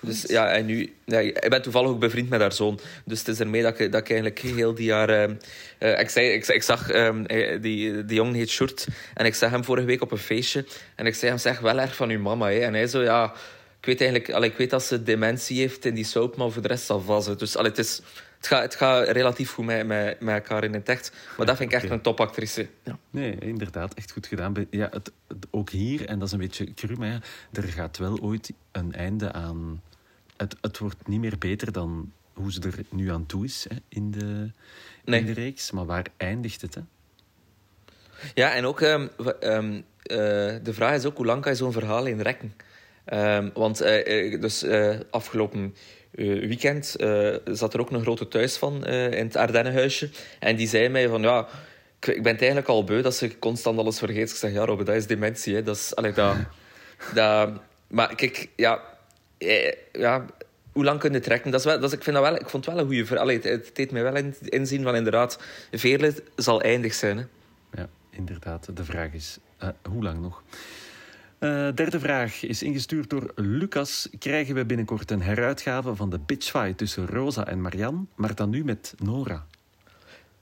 Dus 0.00 0.22
ja, 0.22 0.50
en 0.50 0.66
nu, 0.66 0.94
ja, 1.04 1.18
ik 1.18 1.46
ben 1.48 1.62
toevallig 1.62 1.90
ook 1.90 1.98
bevriend 1.98 2.28
met 2.28 2.40
haar 2.40 2.52
zoon. 2.52 2.80
Dus 3.04 3.18
het 3.18 3.28
is 3.28 3.40
ermee 3.40 3.62
dat 3.62 3.78
ik, 3.78 3.92
dat 3.92 4.00
ik 4.00 4.10
eigenlijk 4.10 4.38
heel 4.38 4.74
die 4.74 4.84
jaar. 4.84 5.10
Uh, 5.78 6.00
ik, 6.00 6.08
zei, 6.08 6.26
ik, 6.28 6.46
ik 6.46 6.62
zag, 6.62 6.94
um, 6.94 7.26
die, 7.60 8.04
die 8.04 8.16
jongen 8.16 8.34
heet 8.34 8.50
Short. 8.50 8.86
En 9.14 9.26
ik 9.26 9.34
zag 9.34 9.50
hem 9.50 9.64
vorige 9.64 9.86
week 9.86 10.02
op 10.02 10.12
een 10.12 10.18
feestje. 10.18 10.64
En 10.94 11.06
ik 11.06 11.14
zei 11.14 11.30
hem, 11.30 11.40
zeg 11.40 11.60
wel 11.60 11.80
erg 11.80 11.96
van 11.96 12.10
uw 12.10 12.20
mama. 12.20 12.50
Hè. 12.50 12.58
En 12.58 12.74
hij 12.74 12.86
zo, 12.86 13.02
ja, 13.02 13.32
ik 13.80 13.86
weet 13.86 14.00
eigenlijk, 14.00 14.32
al, 14.32 14.42
ik 14.42 14.56
weet 14.56 14.70
dat 14.70 14.82
ze 14.82 15.02
dementie 15.02 15.58
heeft 15.58 15.84
in 15.84 15.94
die 15.94 16.04
soap, 16.04 16.36
maar 16.36 16.50
voor 16.50 16.62
de 16.62 16.68
rest 16.68 16.84
zal 16.84 17.00
vast. 17.00 17.38
Dus 17.38 17.56
al, 17.56 17.64
het 17.64 17.78
is 17.78 18.00
het 18.42 18.50
gaat, 18.50 18.62
het 18.62 18.74
gaat 18.74 19.08
relatief 19.08 19.52
goed 19.52 19.64
met, 19.64 19.86
met, 19.86 20.20
met 20.20 20.34
elkaar 20.34 20.64
in 20.64 20.74
het 20.74 20.88
echt. 20.88 21.12
Maar 21.36 21.46
dat 21.46 21.56
vind 21.56 21.72
ik 21.72 21.82
echt 21.82 21.90
een 21.90 22.00
topactrice. 22.00 22.68
Ja. 22.84 22.98
Nee, 23.10 23.38
inderdaad. 23.38 23.94
Echt 23.94 24.12
goed 24.12 24.26
gedaan. 24.26 24.66
Ja, 24.70 24.88
het, 24.90 25.12
ook 25.50 25.70
hier, 25.70 26.06
en 26.06 26.18
dat 26.18 26.26
is 26.26 26.32
een 26.32 26.40
beetje 26.40 26.74
cru, 26.74 26.96
maar 26.96 27.22
er 27.52 27.62
gaat 27.62 27.98
wel 27.98 28.18
ooit 28.20 28.52
een 28.72 28.92
einde 28.92 29.32
aan... 29.32 29.82
Het, 30.36 30.56
het 30.60 30.78
wordt 30.78 31.08
niet 31.08 31.20
meer 31.20 31.38
beter 31.38 31.72
dan 31.72 32.12
hoe 32.32 32.52
ze 32.52 32.60
er 32.60 32.84
nu 32.90 33.10
aan 33.10 33.26
toe 33.26 33.44
is 33.44 33.66
hè, 33.68 33.76
in, 33.88 34.10
de, 34.10 34.50
in 35.04 35.26
de 35.26 35.32
reeks. 35.32 35.70
Maar 35.70 35.86
waar 35.86 36.06
eindigt 36.16 36.60
het? 36.60 36.74
Hè? 36.74 36.80
Ja, 38.34 38.54
en 38.54 38.64
ook 38.64 38.80
um, 38.80 39.10
um, 39.40 39.74
uh, 39.74 39.82
de 40.62 40.72
vraag 40.72 40.94
is 40.94 41.04
ook 41.04 41.16
hoe 41.16 41.26
lang 41.26 41.42
kan 41.42 41.52
je 41.52 41.58
zo'n 41.58 41.72
verhaal 41.72 42.06
in 42.06 42.20
rekken? 42.20 42.54
Um, 43.12 43.50
want 43.54 43.82
uh, 43.82 44.40
dus 44.40 44.62
uh, 44.62 44.96
afgelopen 45.10 45.74
weekend 46.10 46.96
zat 47.44 47.74
er 47.74 47.80
ook 47.80 47.90
een 47.90 48.02
grote 48.02 48.28
thuis 48.28 48.56
van 48.56 48.86
in 48.86 49.26
het 49.26 49.36
Ardennenhuisje. 49.36 50.10
En 50.38 50.56
die 50.56 50.68
zei 50.68 50.88
mij 50.88 51.08
van 51.08 51.22
ja, 51.22 51.48
ik, 52.02 52.14
ik 52.16 52.22
ben 52.22 52.32
het 52.32 52.40
eigenlijk 52.40 52.70
al 52.70 52.84
beu 52.84 53.02
dat 53.02 53.14
ze 53.14 53.38
constant 53.38 53.78
alles 53.78 53.98
vergeet. 53.98 54.30
Ik 54.30 54.36
zeg, 54.36 54.52
ja, 54.52 54.64
Robbe, 54.64 54.84
dat 54.84 54.94
is 54.94 55.06
dementie. 55.06 55.54
Hè. 55.54 55.62
Dat 55.62 55.76
is, 55.76 55.94
allee, 55.96 56.12
dat, 56.12 56.36
dat, 57.14 57.50
maar 57.86 58.14
kijk, 58.14 58.48
ja, 58.56 58.80
eh, 59.38 59.72
ja, 59.92 60.26
hoe 60.72 60.84
lang 60.84 61.00
kun 61.00 61.12
je 61.12 61.20
trekken? 61.20 61.50
Dat 61.50 61.60
is 61.60 61.66
wel, 61.66 61.80
dat 61.80 61.90
is, 61.90 61.96
ik, 61.96 62.02
vind 62.02 62.16
dat 62.16 62.24
wel, 62.24 62.34
ik 62.34 62.48
vond 62.48 62.64
het 62.64 62.74
wel 62.74 62.82
een 62.82 62.88
goede 62.88 63.06
vraag. 63.06 63.26
Het, 63.26 63.44
het 63.44 63.70
deed 63.74 63.90
mij 63.90 64.02
wel 64.02 64.16
in, 64.16 64.34
inzien 64.40 64.82
van 64.82 64.96
inderdaad, 64.96 65.38
Veerle 65.70 66.14
zal 66.36 66.60
eindig 66.60 66.94
zijn. 66.94 67.16
Hè. 67.16 67.24
Ja, 67.80 67.88
inderdaad. 68.10 68.76
De 68.76 68.84
vraag 68.84 69.12
is, 69.12 69.38
uh, 69.62 69.68
hoe 69.90 70.02
lang 70.02 70.20
nog? 70.20 70.42
Uh, 71.42 71.68
derde 71.74 72.00
vraag 72.00 72.42
is 72.42 72.62
ingestuurd 72.62 73.10
door 73.10 73.32
Lucas. 73.34 74.08
Krijgen 74.18 74.54
we 74.54 74.64
binnenkort 74.64 75.10
een 75.10 75.22
heruitgave 75.22 75.94
van 75.94 76.10
de 76.10 76.18
bitchfight 76.18 76.78
tussen 76.78 77.06
Rosa 77.06 77.46
en 77.46 77.60
Marianne, 77.60 78.04
maar 78.14 78.34
dan 78.34 78.50
nu 78.50 78.64
met 78.64 78.94
Nora? 78.98 79.46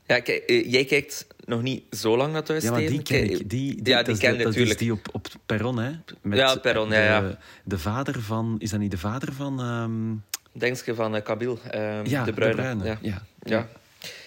Ja, 0.05 0.19
kijk, 0.19 0.43
eh, 0.43 0.71
jij 0.71 0.85
kijkt 0.85 1.27
nog 1.45 1.61
niet 1.61 1.83
zo 1.95 2.17
lang 2.17 2.33
naar 2.33 2.43
thuis, 2.43 2.63
Ja, 2.63 2.71
maar 2.71 2.79
die 2.79 3.01
ken 3.01 3.23
ik. 3.23 3.49
Die, 3.49 3.81
die, 3.81 3.89
ja, 3.89 4.03
die 4.03 4.17
ken 4.17 4.37
dat 4.37 4.47
natuurlijk. 4.47 4.79
die 4.79 4.91
op, 4.91 5.07
op 5.11 5.27
perron, 5.45 5.77
hè? 5.77 5.91
Met 6.21 6.37
ja, 6.37 6.55
perron, 6.55 6.89
de, 6.89 6.95
ja, 6.95 7.01
ja. 7.01 7.37
De 7.63 7.79
vader 7.79 8.21
van... 8.21 8.55
Is 8.59 8.69
dat 8.69 8.79
niet 8.79 8.91
de 8.91 8.97
vader 8.97 9.33
van... 9.33 9.59
Um... 9.59 10.23
Denk 10.51 10.77
je 10.77 10.95
van 10.95 11.15
uh, 11.15 11.21
Kabil, 11.21 11.59
um, 11.75 12.05
ja, 12.05 12.23
de 12.23 12.33
Bruine. 12.33 12.55
De 12.55 12.61
Bruine. 12.61 12.83
Ja. 12.83 12.97
ja. 13.01 13.21
ja. 13.43 13.67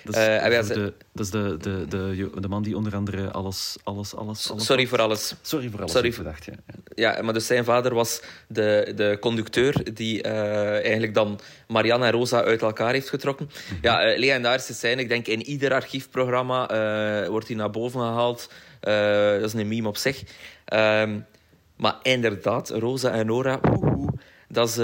Dat 0.04 0.16
is, 0.16 0.68
uh, 0.68 0.74
de, 0.74 0.92
dat 1.12 1.24
is 1.24 1.30
de, 1.30 1.56
de, 1.60 1.86
de, 1.88 2.30
de, 2.40 2.48
man 2.48 2.62
die 2.62 2.76
onder 2.76 2.94
andere 2.94 3.30
alles... 3.30 3.76
alles, 3.82 4.14
alles, 4.14 4.50
alles 4.50 4.66
Sorry 4.66 4.86
voor 4.86 5.00
alles. 5.00 5.34
Sorry 5.42 5.70
voor 5.70 5.80
alles, 5.80 5.92
Sorry 5.92 6.12
voor... 6.12 6.24
Ja. 6.24 6.54
ja. 6.94 7.22
maar 7.22 7.34
dus 7.34 7.46
zijn 7.46 7.64
vader 7.64 7.94
was 7.94 8.22
de, 8.48 8.92
de 8.96 9.16
conducteur 9.20 9.94
die 9.94 10.24
uh, 10.26 10.70
eigenlijk 10.70 11.14
dan 11.14 11.40
Marianne 11.68 12.06
en 12.06 12.12
Rosa 12.12 12.42
uit 12.42 12.62
elkaar 12.62 12.92
heeft 12.92 13.08
getrokken. 13.08 13.46
Mm 13.46 13.68
-hmm. 13.68 13.78
Ja, 13.82 14.10
uh, 14.10 14.18
legendarische 14.18 14.74
scène. 14.74 15.00
Ik 15.00 15.08
denk 15.08 15.26
in 15.26 15.42
ieder 15.42 15.72
archiefprogramma 15.72 16.66
wordt 17.28 17.46
hij 17.46 17.56
naar 17.56 17.70
boven 17.70 18.00
gehaald. 18.00 18.50
dat 18.80 19.42
is 19.42 19.52
een 19.52 19.68
meme 19.68 19.88
op 19.88 19.96
zich. 19.96 20.22
Um, 20.74 21.26
maar 21.76 21.96
inderdaad, 22.02 22.70
Rosa 22.70 23.10
en 23.10 23.26
Nora, 23.26 23.60
oeh, 23.70 24.08
dat 24.48 24.68
is, 24.68 24.74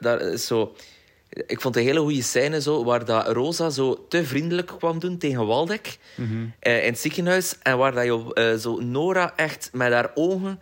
dat 0.00 0.20
is 0.20 0.46
zo... 0.46 0.76
Ik 1.28 1.60
vond 1.60 1.76
een 1.76 1.82
hele 1.82 2.00
goede 2.00 2.22
scène 2.22 2.60
zo, 2.60 2.84
waar 2.84 3.04
dat 3.04 3.28
Rosa 3.28 3.70
zo 3.70 4.06
te 4.08 4.24
vriendelijk 4.24 4.66
kwam 4.66 4.98
doen 4.98 5.18
tegen 5.18 5.46
Waldek 5.46 5.98
mm 6.14 6.26
-hmm. 6.28 6.54
uh, 6.62 6.84
in 6.84 6.90
het 6.90 7.00
ziekenhuis. 7.00 7.58
En 7.62 7.78
waar 7.78 7.92
dat 7.92 8.04
je 8.04 8.30
uh, 8.34 8.60
zo 8.60 8.80
Nora 8.80 9.32
echt 9.36 9.70
met 9.72 9.92
haar 9.92 10.10
ogen 10.14 10.60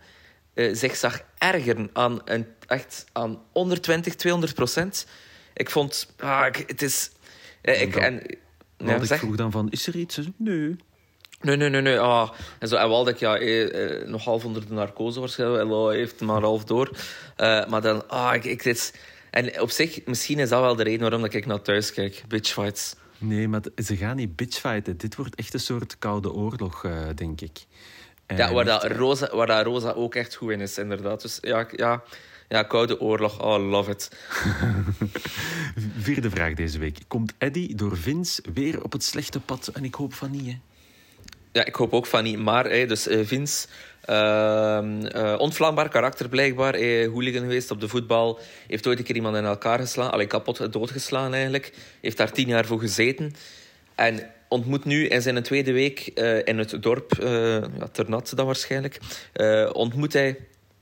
uh, 0.53 0.75
zich 0.75 0.95
zag 0.95 1.21
ergeren 1.37 1.89
aan, 1.93 2.21
een, 2.25 2.47
echt 2.67 3.05
aan 3.11 3.39
120, 3.51 4.15
200 4.15 4.53
procent. 4.53 5.07
Ik 5.53 5.69
vond... 5.69 6.13
Ah, 6.17 6.45
ik, 6.47 6.63
het 6.67 6.81
is... 6.81 7.11
ik, 7.61 7.93
dan, 7.93 8.01
en, 8.01 8.21
ja, 8.77 8.95
ik 8.95 9.13
vroeg 9.13 9.35
dan 9.35 9.51
van, 9.51 9.69
is 9.69 9.87
er 9.87 9.95
iets? 9.95 10.19
Nee. 10.37 10.75
Nee, 11.41 11.55
nee, 11.55 11.69
nee. 11.69 11.81
nee. 11.81 11.99
Ah. 11.99 12.29
En, 12.59 12.67
zo, 12.67 12.75
en 12.75 12.89
Waldek, 12.89 13.17
ja, 13.17 13.37
eh, 13.37 13.99
eh, 13.99 14.07
nog 14.07 14.23
half 14.23 14.45
onder 14.45 14.67
de 14.67 14.73
narcose 14.73 15.19
waarschijnlijk. 15.19 15.63
Ella 15.63 15.89
heeft 15.89 16.21
maar 16.21 16.41
half 16.41 16.63
door. 16.63 16.89
maar 17.37 17.81
dan... 17.81 18.09
Ah, 18.09 18.35
ik, 18.35 18.43
ik, 18.43 18.63
dit, 18.63 18.93
en 19.35 19.61
op 19.61 19.69
zich, 19.69 20.05
misschien 20.05 20.39
is 20.39 20.49
dat 20.49 20.61
wel 20.61 20.75
de 20.75 20.83
reden 20.83 20.99
waarom 20.99 21.21
dat 21.21 21.33
ik 21.33 21.45
naar 21.45 21.61
thuis 21.61 21.93
kijk. 21.93 22.23
Bitchfights. 22.27 22.95
Nee, 23.17 23.47
maar 23.47 23.61
ze 23.83 23.97
gaan 23.97 24.15
niet 24.15 24.35
bitchfighten. 24.35 24.97
Dit 24.97 25.15
wordt 25.15 25.35
echt 25.35 25.53
een 25.53 25.59
soort 25.59 25.95
koude 25.99 26.31
oorlog, 26.33 26.83
uh, 26.83 27.07
denk 27.15 27.41
ik. 27.41 27.65
En 28.25 28.37
ja, 28.37 28.53
waar, 28.53 28.65
dat 28.65 28.83
Rosa, 28.83 29.35
waar 29.35 29.47
dat 29.47 29.65
Rosa 29.65 29.91
ook 29.91 30.15
echt 30.15 30.35
goed 30.35 30.51
in 30.51 30.61
is, 30.61 30.77
inderdaad. 30.77 31.21
Dus 31.21 31.37
ja, 31.41 31.67
ja, 31.71 32.03
ja 32.49 32.63
koude 32.63 32.99
oorlog. 32.99 33.41
Oh, 33.41 33.69
love 33.69 33.91
it. 33.91 34.11
Vierde 35.97 36.29
vraag 36.29 36.53
deze 36.53 36.79
week. 36.79 36.97
Komt 37.07 37.33
Eddie 37.37 37.75
door 37.75 37.97
Vince 37.97 38.43
weer 38.53 38.83
op 38.83 38.91
het 38.91 39.03
slechte 39.03 39.39
pad? 39.39 39.67
En 39.67 39.83
ik 39.83 39.95
hoop 39.95 40.13
van 40.13 40.31
niet, 40.31 40.45
hè? 40.45 40.57
Ja, 41.51 41.65
ik 41.65 41.75
hoop 41.75 41.93
ook 41.93 42.05
van 42.05 42.23
niet. 42.23 42.39
Maar, 42.39 42.65
hey, 42.65 42.85
dus 42.87 43.07
uh, 43.07 43.25
Vince... 43.25 43.67
Uh, 44.09 44.79
uh, 45.15 45.35
onvlambaar 45.37 45.89
karakter 45.89 46.29
blijkbaar. 46.29 46.79
Uh, 46.79 47.07
hooligan 47.07 47.41
geweest 47.41 47.71
op 47.71 47.79
de 47.79 47.87
voetbal. 47.87 48.39
Heeft 48.67 48.87
ooit 48.87 48.99
een 48.99 49.03
keer 49.05 49.15
iemand 49.15 49.35
in 49.35 49.45
elkaar 49.45 49.79
geslaan. 49.79 50.11
Allee, 50.11 50.27
kapot 50.27 50.73
doodgeslaan 50.73 51.33
eigenlijk. 51.33 51.73
Heeft 52.01 52.17
daar 52.17 52.31
tien 52.31 52.47
jaar 52.47 52.65
voor 52.65 52.79
gezeten. 52.79 53.33
En 53.95 54.29
ontmoet 54.47 54.85
nu 54.85 55.07
in 55.07 55.21
zijn 55.21 55.43
tweede 55.43 55.71
week 55.71 55.99
in 56.43 56.57
het 56.57 56.83
dorp, 56.83 57.13
ja, 57.77 57.87
Ternat 57.91 58.31
dan 58.35 58.45
waarschijnlijk, 58.45 58.99
ontmoet 59.71 60.13
hij 60.13 60.37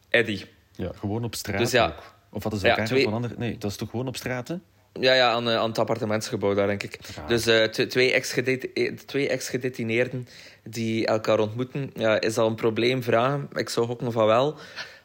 Eddie. 0.09 0.45
Ja, 0.75 0.91
gewoon 0.95 1.23
op 1.23 1.35
straat 1.35 1.57
dus 1.57 1.71
ja, 1.71 1.95
Of 2.31 2.41
hadden 2.43 2.61
ze 2.61 2.67
elkaar 2.67 2.83
ja, 2.83 2.89
twee... 2.89 3.07
een 3.07 3.13
ander... 3.13 3.31
Nee, 3.37 3.57
dat 3.57 3.71
is 3.71 3.77
toch 3.77 3.89
gewoon 3.89 4.07
op 4.07 4.15
straat, 4.15 4.47
hè? 4.47 4.55
Ja, 4.99 5.13
ja 5.13 5.31
aan, 5.31 5.49
aan 5.49 5.69
het 5.69 5.79
appartementsgebouw 5.79 6.53
daar, 6.53 6.67
denk 6.67 6.83
ik. 6.83 6.99
Dus 7.27 7.47
uh, 7.47 7.63
twee 7.63 9.29
ex-gedetineerden 9.29 10.27
ex 10.27 10.33
die 10.63 11.07
elkaar 11.07 11.39
ontmoeten, 11.39 11.91
ja, 11.95 12.21
is 12.21 12.37
al 12.37 12.47
een 12.47 12.55
probleem 12.55 13.03
vragen. 13.03 13.49
Ik 13.53 13.69
zou 13.69 13.89
ook 13.89 14.01
nog 14.01 14.13
van 14.13 14.25
wel. 14.25 14.57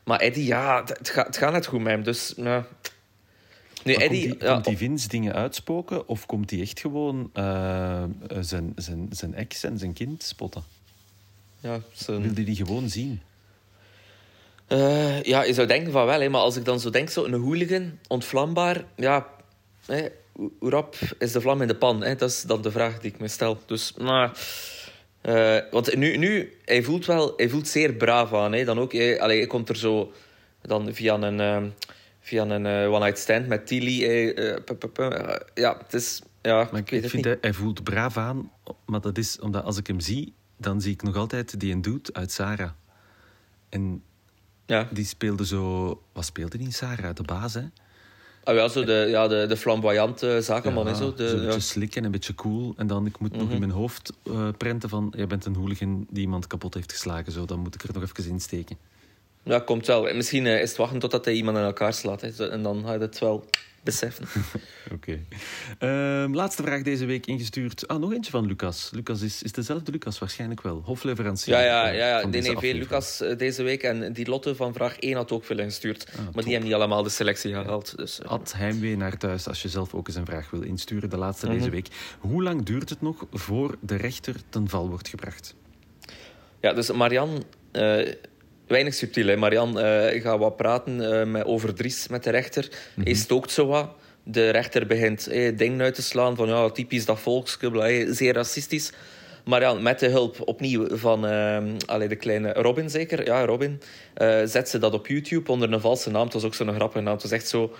Maar 0.04 0.20
Eddie, 0.20 0.46
ja, 0.46 0.84
het 0.84 1.10
gaat, 1.10 1.26
het 1.26 1.36
gaat 1.36 1.52
net 1.52 1.66
goed 1.66 1.80
met 1.80 1.92
hem. 1.92 2.02
Dus, 2.02 2.32
ja. 2.36 2.66
Nu, 3.84 3.94
Eddie, 3.94 4.28
komt 4.28 4.40
die, 4.40 4.48
ja, 4.48 4.52
komt 4.52 4.64
die 4.64 4.76
Vince 4.76 5.08
dingen 5.08 5.34
uitspoken? 5.34 6.08
Of 6.08 6.26
komt 6.26 6.50
hij 6.50 6.60
echt 6.60 6.80
gewoon 6.80 7.30
uh, 7.34 8.02
zijn, 8.40 8.72
zijn, 8.76 9.08
zijn 9.10 9.34
ex 9.34 9.64
en 9.64 9.78
zijn 9.78 9.92
kind 9.92 10.22
spotten? 10.22 10.62
Ja, 11.60 11.80
zijn... 11.92 12.22
Wil 12.22 12.34
hij 12.34 12.44
die 12.44 12.56
gewoon 12.56 12.88
zien? 12.88 13.20
Uh, 14.68 15.22
ja, 15.22 15.42
je 15.42 15.54
zou 15.54 15.66
denken 15.66 15.92
van 15.92 16.06
wel. 16.06 16.20
Hè, 16.20 16.28
maar 16.28 16.40
als 16.40 16.56
ik 16.56 16.64
dan 16.64 16.80
zo 16.80 16.90
denk, 16.90 17.10
zo 17.10 17.24
een 17.24 17.40
hooligan, 17.40 17.98
ontvlambaar... 18.08 18.84
Ja, 18.96 19.26
hè, 19.88 20.08
hoe 20.32 20.70
rap 20.70 20.96
is 21.18 21.32
de 21.32 21.40
vlam 21.40 21.62
in 21.62 21.68
de 21.68 21.76
pan? 21.76 22.02
Hè? 22.02 22.14
Dat 22.14 22.30
is 22.30 22.42
dan 22.42 22.62
de 22.62 22.70
vraag 22.70 22.98
die 22.98 23.12
ik 23.12 23.20
me 23.20 23.28
stel. 23.28 23.58
Dus, 23.66 23.92
nou... 23.96 24.30
Uh, 25.22 25.58
want 25.70 25.96
nu, 25.96 26.16
nu, 26.16 26.52
hij 26.64 26.82
voelt 26.82 27.06
wel, 27.06 27.32
hij 27.36 27.48
voelt 27.48 27.68
zeer 27.68 27.92
braaf 27.92 28.34
aan. 28.34 28.52
Hè. 28.52 28.64
Dan 28.64 28.78
ook, 28.78 28.92
hij, 28.92 29.20
allee, 29.20 29.38
hij 29.38 29.46
komt 29.46 29.68
er 29.68 29.76
zo 29.76 30.12
dan 30.62 30.94
via 30.94 31.14
een, 31.14 31.38
uh, 31.64 31.70
via 32.20 32.46
een 32.46 32.64
uh, 32.64 32.92
one-night 32.92 33.18
stand 33.18 33.46
met 33.46 33.66
Tilly. 33.66 34.02
ja, 35.54 35.78
het 35.78 35.94
is, 35.94 36.22
ja, 36.42 36.68
maar 36.70 36.80
ik, 36.80 36.90
ik 36.90 37.10
vind 37.10 37.24
hij, 37.24 37.38
hij 37.40 37.52
voelt 37.52 37.82
braaf 37.82 38.16
aan, 38.16 38.50
maar 38.86 39.00
dat 39.00 39.18
is 39.18 39.40
omdat 39.40 39.64
als 39.64 39.76
ik 39.76 39.86
hem 39.86 40.00
zie, 40.00 40.34
dan 40.56 40.80
zie 40.80 40.92
ik 40.92 41.02
nog 41.02 41.16
altijd 41.16 41.60
die 41.60 41.72
een 41.72 41.82
dude 41.82 42.12
uit 42.12 42.32
Sarah. 42.32 42.70
En 43.68 44.02
ja. 44.66 44.88
die 44.92 45.04
speelde 45.04 45.46
zo, 45.46 46.02
wat 46.12 46.24
speelde 46.24 46.56
die 46.56 46.66
in 46.66 46.72
Sarah? 46.72 47.14
De 47.14 47.22
baas, 47.22 47.54
hè? 47.54 47.64
Ah, 48.48 48.54
ja, 48.54 48.68
zo 48.68 48.84
de, 48.84 49.06
ja, 49.08 49.28
de, 49.28 49.46
de 49.48 49.56
flamboyante 49.56 50.40
zakenman. 50.42 50.86
Ja, 50.86 50.94
zo, 50.94 51.14
de, 51.14 51.28
zo 51.28 51.34
een 51.34 51.40
beetje 51.40 51.52
ja. 51.52 51.58
slik 51.60 51.96
en 51.96 52.04
een 52.04 52.10
beetje 52.10 52.34
cool. 52.34 52.74
En 52.76 52.86
dan, 52.86 53.06
ik 53.06 53.18
moet 53.18 53.32
nog 53.32 53.42
Mhm. 53.42 53.52
in 53.52 53.58
mijn 53.58 53.70
hoofd 53.70 54.12
uh, 54.24 54.48
prenten 54.56 54.88
van... 54.88 55.12
Jij 55.16 55.26
bent 55.26 55.44
een 55.44 55.54
hooligan 55.54 56.06
die 56.10 56.22
iemand 56.22 56.46
kapot 56.46 56.74
heeft 56.74 56.92
geslagen. 56.92 57.32
Zo, 57.32 57.44
dan 57.44 57.58
moet 57.58 57.74
ik 57.74 57.82
er 57.82 57.90
nog 57.92 58.02
even 58.02 58.30
in 58.30 58.40
steken. 58.40 58.76
Ja, 59.42 59.58
komt 59.58 59.86
wel. 59.86 60.08
En 60.08 60.16
Misschien 60.16 60.44
uh, 60.44 60.60
is 60.62 60.68
het 60.68 60.78
wachten 60.78 60.98
totdat 60.98 61.24
hij 61.24 61.34
iemand 61.34 61.56
in 61.56 61.62
elkaar 61.62 61.92
slaat. 61.92 62.20
Hè. 62.20 62.50
En 62.50 62.62
dan 62.62 62.82
ga 62.84 62.92
je 62.92 62.98
het 62.98 63.18
wel 63.18 63.44
beseffen. 63.88 64.26
Oké. 64.94 65.18
Okay. 65.80 66.24
Uh, 66.26 66.34
laatste 66.34 66.62
vraag 66.62 66.82
deze 66.82 67.04
week 67.04 67.26
ingestuurd. 67.26 67.88
Ah, 67.88 67.98
nog 67.98 68.12
eentje 68.12 68.30
van 68.30 68.46
Lucas. 68.46 68.90
Lucas 68.92 69.20
is, 69.22 69.42
is 69.42 69.52
dezelfde 69.52 69.90
Lucas, 69.92 70.18
waarschijnlijk 70.18 70.62
wel. 70.62 70.82
Hofleverancier. 70.84 71.54
Ja, 71.54 71.60
ja, 71.62 71.88
ja. 71.88 72.18
ja. 72.20 72.26
DNV 72.26 72.72
Lucas 72.74 73.22
uh, 73.22 73.36
deze 73.36 73.62
week. 73.62 73.82
En 73.82 74.12
die 74.12 74.28
Lotte 74.28 74.54
van 74.54 74.72
vraag 74.72 74.98
1 74.98 75.14
had 75.16 75.32
ook 75.32 75.44
veel 75.44 75.58
ingestuurd. 75.58 76.06
Ah, 76.10 76.16
maar 76.16 76.24
top. 76.24 76.42
die 76.42 76.50
hebben 76.50 76.68
niet 76.68 76.78
allemaal 76.78 77.02
de 77.02 77.08
selectie 77.08 77.52
gehaald. 77.52 77.96
Dus, 77.96 78.20
uh. 78.20 78.28
Ad 78.28 78.52
heimwee 78.56 78.96
naar 78.96 79.16
thuis 79.18 79.48
als 79.48 79.62
je 79.62 79.68
zelf 79.68 79.94
ook 79.94 80.06
eens 80.06 80.16
een 80.16 80.26
vraag 80.26 80.50
wil 80.50 80.62
insturen. 80.62 81.10
De 81.10 81.16
laatste 81.18 81.46
Mhm. 81.46 81.58
deze 81.58 81.70
week. 81.70 81.88
Hoe 82.18 82.42
lang 82.42 82.62
duurt 82.64 82.88
het 82.90 83.00
nog 83.00 83.26
voor 83.32 83.76
de 83.80 83.96
rechter 83.96 84.34
ten 84.48 84.68
val 84.68 84.88
wordt 84.88 85.08
gebracht? 85.08 85.54
Ja, 86.60 86.72
dus 86.72 86.92
Marian... 86.92 87.44
eh, 87.72 88.12
weinig 88.68 88.94
subtiel, 88.94 89.26
hè. 89.26 89.36
Marian 89.36 89.78
eh, 89.78 90.22
gaat 90.22 90.38
wat 90.38 90.56
praten 90.56 91.20
eh, 91.20 91.26
met, 91.26 91.44
over 91.44 91.74
Dries 91.74 92.08
met 92.08 92.24
de 92.24 92.30
rechter. 92.30 92.68
Hij 93.04 93.14
stookt 93.14 93.50
zo 93.50 93.66
wat. 93.66 93.88
De 94.30 94.50
rechter 94.50 94.86
begint 94.86 95.26
eh, 95.26 95.56
dingen 95.56 95.80
uit 95.80 95.94
te 95.94 96.02
slaan 96.02 96.36
van 96.36 96.48
ja, 96.48 96.70
typisch 96.70 97.04
dat 97.04 97.20
eh, 97.26 98.06
zeer 98.10 98.34
racistisch. 98.34 98.92
Maar 99.44 99.60
ja, 99.60 99.74
met 99.74 99.98
de 99.98 100.08
hulp 100.08 100.36
opnieuw 100.44 100.96
van 100.96 101.24
allee, 101.86 102.08
de 102.08 102.16
kleine 102.16 102.52
Robin 102.52 102.90
zeker, 102.90 103.26
ja 103.26 103.44
Robin, 103.44 103.80
eh, 104.14 104.40
zet 104.44 104.68
ze 104.68 104.78
dat 104.78 104.92
op 104.92 105.06
YouTube 105.06 105.52
onder 105.52 105.72
een 105.72 105.80
valse 105.80 106.10
naam. 106.10 106.24
Het 106.24 106.32
was 106.32 106.44
ook 106.44 106.54
zo'n 106.54 106.74
grappige 106.74 107.04
naam. 107.04 107.12
Het 107.12 107.22
was 107.22 107.30
echt 107.30 107.48
zo, 107.48 107.72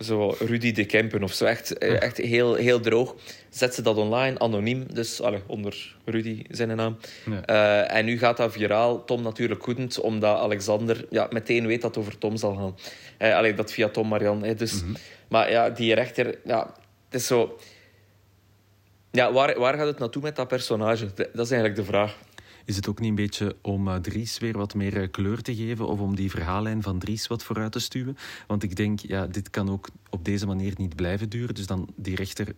zo 0.00 0.34
Rudy 0.38 0.72
de 0.72 0.84
Kempen 0.84 1.22
of 1.22 1.32
zo. 1.32 1.44
Echt, 1.44 1.78
eh, 1.78 2.02
echt 2.02 2.16
heel, 2.16 2.54
heel 2.54 2.80
droog. 2.80 3.14
Zet 3.48 3.74
ze 3.74 3.82
dat 3.82 3.96
online, 3.96 4.38
anoniem, 4.38 4.86
dus 4.92 5.20
allee, 5.20 5.42
onder 5.46 5.96
Rudy 6.04 6.44
zijn 6.50 6.76
naam. 6.76 6.96
Ja. 7.26 7.44
Eh, 7.44 7.96
en 7.96 8.04
nu 8.04 8.18
gaat 8.18 8.36
dat 8.36 8.52
viraal. 8.52 9.04
Tom 9.04 9.22
natuurlijk 9.22 9.62
goedend, 9.62 10.00
omdat 10.00 10.38
Alexander 10.38 11.06
ja, 11.10 11.26
meteen 11.30 11.66
weet 11.66 11.82
dat 11.82 11.94
het 11.94 12.04
over 12.04 12.18
Tom 12.18 12.36
zal 12.36 12.54
gaan. 12.54 12.76
Allee, 13.32 13.54
dat 13.54 13.72
via 13.72 13.88
Tom 13.88 14.08
Marian. 14.08 14.42
Hè, 14.42 14.54
dus. 14.54 14.82
Maar 15.28 15.50
ja, 15.50 15.70
die 15.70 15.94
rechter, 15.94 16.38
ja, 16.44 16.74
het 17.04 17.20
is 17.20 17.26
zo. 17.26 17.58
Ja, 19.10 19.32
waar, 19.32 19.58
waar 19.58 19.74
gaat 19.74 19.86
het 19.86 19.98
naartoe 19.98 20.22
met 20.22 20.36
dat 20.36 20.48
personage? 20.48 21.06
Dat 21.14 21.46
is 21.46 21.50
eigenlijk 21.50 21.76
de 21.76 21.84
vraag. 21.84 22.16
Is 22.70 22.76
het 22.76 22.88
ook 22.88 23.00
niet 23.00 23.08
een 23.08 23.14
beetje 23.14 23.56
om 23.62 23.88
uh, 23.88 23.94
Dries 23.94 24.38
weer 24.38 24.58
wat 24.58 24.74
meer 24.74 24.96
uh, 24.96 25.08
kleur 25.10 25.42
te 25.42 25.54
geven 25.54 25.86
of 25.86 26.00
om 26.00 26.16
die 26.16 26.30
verhaallijn 26.30 26.82
van 26.82 26.98
Dries 26.98 27.26
wat 27.26 27.42
vooruit 27.42 27.72
te 27.72 27.78
stuwen? 27.78 28.16
Want 28.46 28.62
ik 28.62 28.76
denk, 28.76 29.00
ja, 29.00 29.26
dit 29.26 29.50
kan 29.50 29.70
ook 29.70 29.88
op 30.10 30.24
deze 30.24 30.46
manier 30.46 30.72
niet 30.76 30.96
blijven 30.96 31.28
duren. 31.28 31.54
Dus 31.54 31.66
dan 31.66 31.92
die 31.96 32.14
rechter 32.14 32.54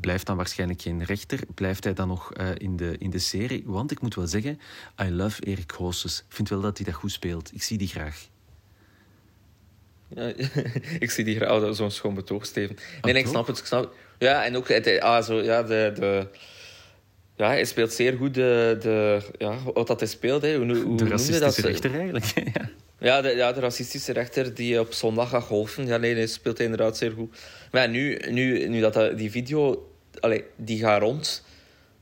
blijft 0.00 0.26
dan 0.26 0.36
waarschijnlijk 0.36 0.82
geen 0.82 1.04
rechter. 1.04 1.40
Blijft 1.54 1.84
hij 1.84 1.92
dan 1.92 2.08
nog 2.08 2.36
uh, 2.36 2.50
in, 2.56 2.76
de, 2.76 2.96
in 2.98 3.10
de 3.10 3.18
serie? 3.18 3.62
Want 3.66 3.90
ik 3.90 4.00
moet 4.00 4.14
wel 4.14 4.26
zeggen, 4.26 4.60
I 5.02 5.10
love 5.10 5.42
Erik 5.42 5.72
Goossens. 5.72 6.18
Ik 6.18 6.34
vind 6.34 6.48
wel 6.48 6.60
dat 6.60 6.76
hij 6.76 6.86
dat 6.86 6.94
goed 6.94 7.12
speelt. 7.12 7.54
Ik 7.54 7.62
zie 7.62 7.78
die 7.78 7.88
graag. 7.88 8.28
Ja, 10.08 10.32
ik 11.04 11.10
zie 11.10 11.24
die 11.24 11.36
graag. 11.36 11.62
Oh, 11.62 11.72
zo'n 11.72 11.90
schoon 11.90 12.14
betoog, 12.14 12.46
Steven. 12.46 12.76
Nee, 13.02 13.12
nee, 13.12 13.22
ik 13.22 13.28
snap 13.28 13.46
het. 13.46 13.58
Ik 13.58 13.64
snap 13.64 13.82
het. 13.82 13.92
Ja, 14.18 14.44
en 14.44 14.56
ook 14.56 14.68
het, 14.68 15.00
ah, 15.00 15.24
zo, 15.24 15.42
ja, 15.42 15.62
de, 15.62 15.92
de, 15.94 16.26
ja, 17.38 17.46
hij 17.46 17.64
speelt 17.64 17.92
zeer 17.92 18.16
goed 18.16 18.34
de, 18.34 18.78
de, 18.80 19.20
ja, 19.38 19.56
wat 19.74 19.86
dat 19.86 20.00
hij 20.00 20.08
speelt. 20.08 20.42
Hè. 20.42 20.56
Hoe, 20.56 20.76
hoe 20.76 20.96
de 20.96 21.08
racistische 21.08 21.62
dat? 21.62 21.70
rechter 21.70 21.94
eigenlijk. 21.94 22.24
ja. 22.54 22.70
Ja, 23.00 23.20
de, 23.20 23.28
ja, 23.28 23.52
de 23.52 23.60
racistische 23.60 24.12
rechter 24.12 24.54
die 24.54 24.80
op 24.80 24.92
zondag 24.92 25.28
gaat 25.28 25.42
golfen. 25.42 25.86
Ja, 25.86 25.96
nee, 25.96 26.14
nee, 26.14 26.26
speelt 26.26 26.56
hij 26.56 26.66
inderdaad 26.66 26.96
zeer 26.96 27.12
goed. 27.12 27.36
Maar 27.70 27.82
ja, 27.82 27.88
nu, 27.88 28.20
nu, 28.30 28.68
nu 28.68 28.80
dat 28.80 29.18
die 29.18 29.30
video 29.30 29.90
allee, 30.20 30.44
die 30.56 30.78
gaat 30.78 31.00
rond, 31.00 31.44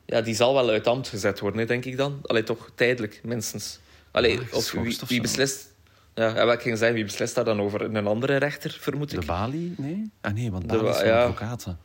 ja, 0.06 0.20
die 0.20 0.34
zal 0.34 0.54
wel 0.54 0.68
uit 0.68 0.86
ambt 0.86 1.08
gezet 1.08 1.40
worden, 1.40 1.60
hè, 1.60 1.66
denk 1.66 1.84
ik 1.84 1.96
dan. 1.96 2.18
Allee, 2.22 2.42
toch 2.42 2.70
tijdelijk, 2.74 3.20
minstens. 3.22 3.78
Allee, 4.10 4.40
of 4.52 4.72
wie, 4.72 4.98
wie 5.06 5.20
beslist... 5.20 5.74
Ja, 6.14 6.34
ja, 6.34 6.46
wat 6.46 6.62
ging 6.62 6.78
zijn, 6.78 6.94
wie 6.94 7.04
beslist 7.04 7.34
daar 7.34 7.44
dan 7.44 7.60
over? 7.60 7.80
Een 7.80 8.06
andere 8.06 8.36
rechter, 8.36 8.76
vermoed 8.80 9.12
ik? 9.12 9.20
De 9.20 9.26
Bali? 9.26 9.74
Nee? 9.76 10.10
Ah 10.20 10.34
nee, 10.34 10.50
want 10.50 10.66
Bali 10.66 10.88
is 10.88 11.00
ja. 11.00 11.22
advocaten. 11.22 11.78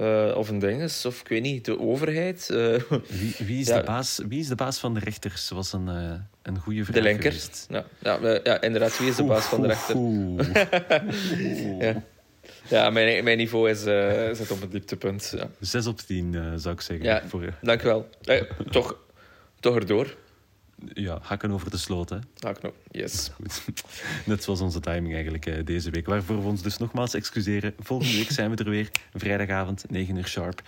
Uh, 0.00 0.36
of 0.36 0.48
een 0.48 0.58
ding 0.58 0.82
is, 0.82 1.06
of 1.06 1.20
ik 1.20 1.28
weet 1.28 1.42
niet, 1.42 1.64
de 1.64 1.80
overheid. 1.80 2.48
Uh, 2.52 2.80
wie, 3.08 3.34
wie, 3.38 3.60
is 3.60 3.66
de 3.66 3.82
baas, 3.84 4.20
wie 4.28 4.40
is 4.40 4.48
de 4.48 4.54
baas 4.54 4.78
van 4.78 4.94
de 4.94 5.00
rechters? 5.00 5.50
was 5.50 5.72
een, 5.72 5.88
uh, 5.88 6.12
een 6.42 6.58
goede 6.58 6.84
vraag. 6.84 6.96
De 6.96 7.02
linker. 7.02 7.34
Ja, 7.68 7.84
ja, 7.98 8.40
ja, 8.44 8.60
inderdaad, 8.60 8.98
wie 8.98 9.08
is 9.08 9.16
de 9.16 9.24
baas 9.24 9.44
van 9.44 9.60
de 9.60 9.66
rechter? 9.66 9.96
ja. 11.86 12.02
ja, 12.68 12.90
mijn, 12.90 13.24
mijn 13.24 13.36
niveau 13.36 13.70
is, 13.70 13.80
zit 14.38 14.50
op 14.50 14.60
het 14.60 14.70
dieptepunt. 14.70 15.34
Ja. 15.36 15.48
6 15.60 15.86
op 15.86 15.98
10 15.98 16.52
zou 16.56 16.74
ik 16.74 16.80
zeggen. 16.80 17.06
Ja, 17.06 17.22
voor, 17.26 17.54
dank 17.62 17.82
u 17.82 17.84
wel. 17.84 18.08
toch, 18.70 18.96
toch 19.60 19.74
erdoor. 19.74 20.16
Ja, 20.94 21.18
hakken 21.22 21.50
over 21.50 21.70
de 21.70 21.76
sloot, 21.76 22.08
hè? 22.08 22.18
Hakken 22.40 22.72
yes. 22.90 23.30
Goed. 23.34 23.84
Net 24.24 24.42
zoals 24.42 24.60
onze 24.60 24.80
timing 24.80 25.14
eigenlijk 25.14 25.46
uh, 25.46 25.64
deze 25.64 25.90
week. 25.90 26.06
Waarvoor 26.06 26.40
we 26.42 26.48
ons 26.48 26.62
dus 26.62 26.78
nogmaals 26.78 27.14
excuseren. 27.14 27.74
Volgende 27.78 28.16
week 28.16 28.30
zijn 28.30 28.50
we 28.50 28.56
er 28.56 28.70
weer. 28.70 28.90
Vrijdagavond, 29.14 29.84
9 29.90 30.16
uur 30.16 30.26
sharp, 30.26 30.62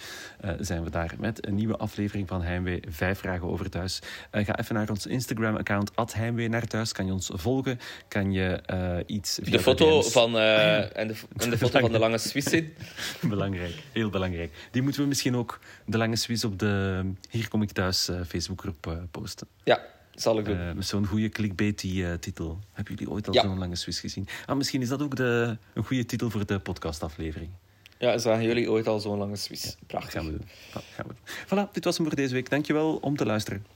uh, 0.45 0.51
zijn 0.61 0.85
we 0.85 0.91
daar 0.91 1.15
met 1.19 1.47
een 1.47 1.55
nieuwe 1.55 1.77
aflevering 1.77 2.29
van 2.29 2.43
Heimwee. 2.43 2.83
Vijf 2.89 3.19
vragen 3.19 3.49
over 3.49 3.71
thuis. 3.71 4.01
Uh, 4.33 4.45
ga 4.45 4.59
even 4.59 4.75
naar 4.75 4.91
ons 4.91 5.07
Instagram-account, 5.07 5.93
Heimwee 6.13 6.49
naar 6.49 6.67
thuis. 6.67 6.93
Kan 6.93 7.07
je 7.07 7.13
ons 7.13 7.31
volgen? 7.33 7.81
Kan 8.09 8.33
je 8.33 8.63
iets... 9.07 9.35
De 9.35 9.61
foto, 9.61 10.03
de 10.03 10.11
van, 10.11 10.39
en 10.39 11.09
de, 11.09 11.15
en 11.37 11.51
de 11.51 11.59
foto 11.59 11.81
van 11.81 11.93
de 11.93 11.99
Lange 11.99 12.19
Swiss 12.19 12.47
in. 12.47 12.75
belangrijk, 13.29 13.75
heel 13.93 14.11
belangrijk. 14.11 14.53
Die 14.71 14.83
moeten 14.83 15.03
we 15.03 15.09
misschien 15.09 15.37
ook, 15.37 15.61
de 15.87 15.99
Lange 15.99 16.17
Swiss, 16.17 16.45
op 16.45 16.59
de 16.59 17.05
Hier 17.31 17.49
Kom 17.49 17.63
Ik 17.63 17.73
Thuis 17.73 18.11
Facebookgroep 18.27 19.07
posten. 19.11 19.47
Ja, 19.65 19.81
zal 20.21 20.39
ik 20.39 20.45
doen. 20.45 20.61
Uh, 20.61 20.73
met 20.73 20.87
zo'n 20.87 21.07
goede 21.07 21.29
clickbait-titel. 21.29 22.51
Uh, 22.51 22.67
Hebben 22.73 22.95
jullie 22.95 23.11
ooit 23.11 23.29
al 23.29 23.35
zo'n 23.35 23.59
lange 23.59 23.77
Swiss 23.77 24.01
gezien? 24.01 24.29
Ah, 24.47 24.57
misschien 24.57 24.83
is 24.83 24.89
dat 24.89 25.03
ook 25.03 25.17
de, 25.17 25.57
een 25.75 25.85
goede 25.85 26.07
titel 26.07 26.31
voor 26.31 26.47
de 26.47 26.59
podcastaflevering. 26.59 27.51
Ja, 27.99 28.19
zagen 28.19 28.45
jullie 28.45 28.71
ooit 28.71 28.87
al 28.87 29.01
zo'n 29.01 29.19
lange 29.19 29.37
Swiss? 29.37 29.77
Prachtig. 29.87 30.23
We 30.23 30.31
doen. 30.31 30.49
gaan 30.71 31.07
we 31.07 31.15
doen. 31.15 31.67
Voilà, 31.67 31.73
dit 31.73 31.85
was 31.85 31.97
hem 31.97 32.07
voor 32.07 32.17
deze 32.17 32.35
week. 32.35 32.51
Dankjewel 32.51 32.97
om 32.97 33.17
te 33.17 33.27
luisteren. 33.27 33.67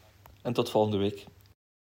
En 0.43 0.53
tot 0.53 0.71
volgende 0.71 0.97
week. 0.97 1.25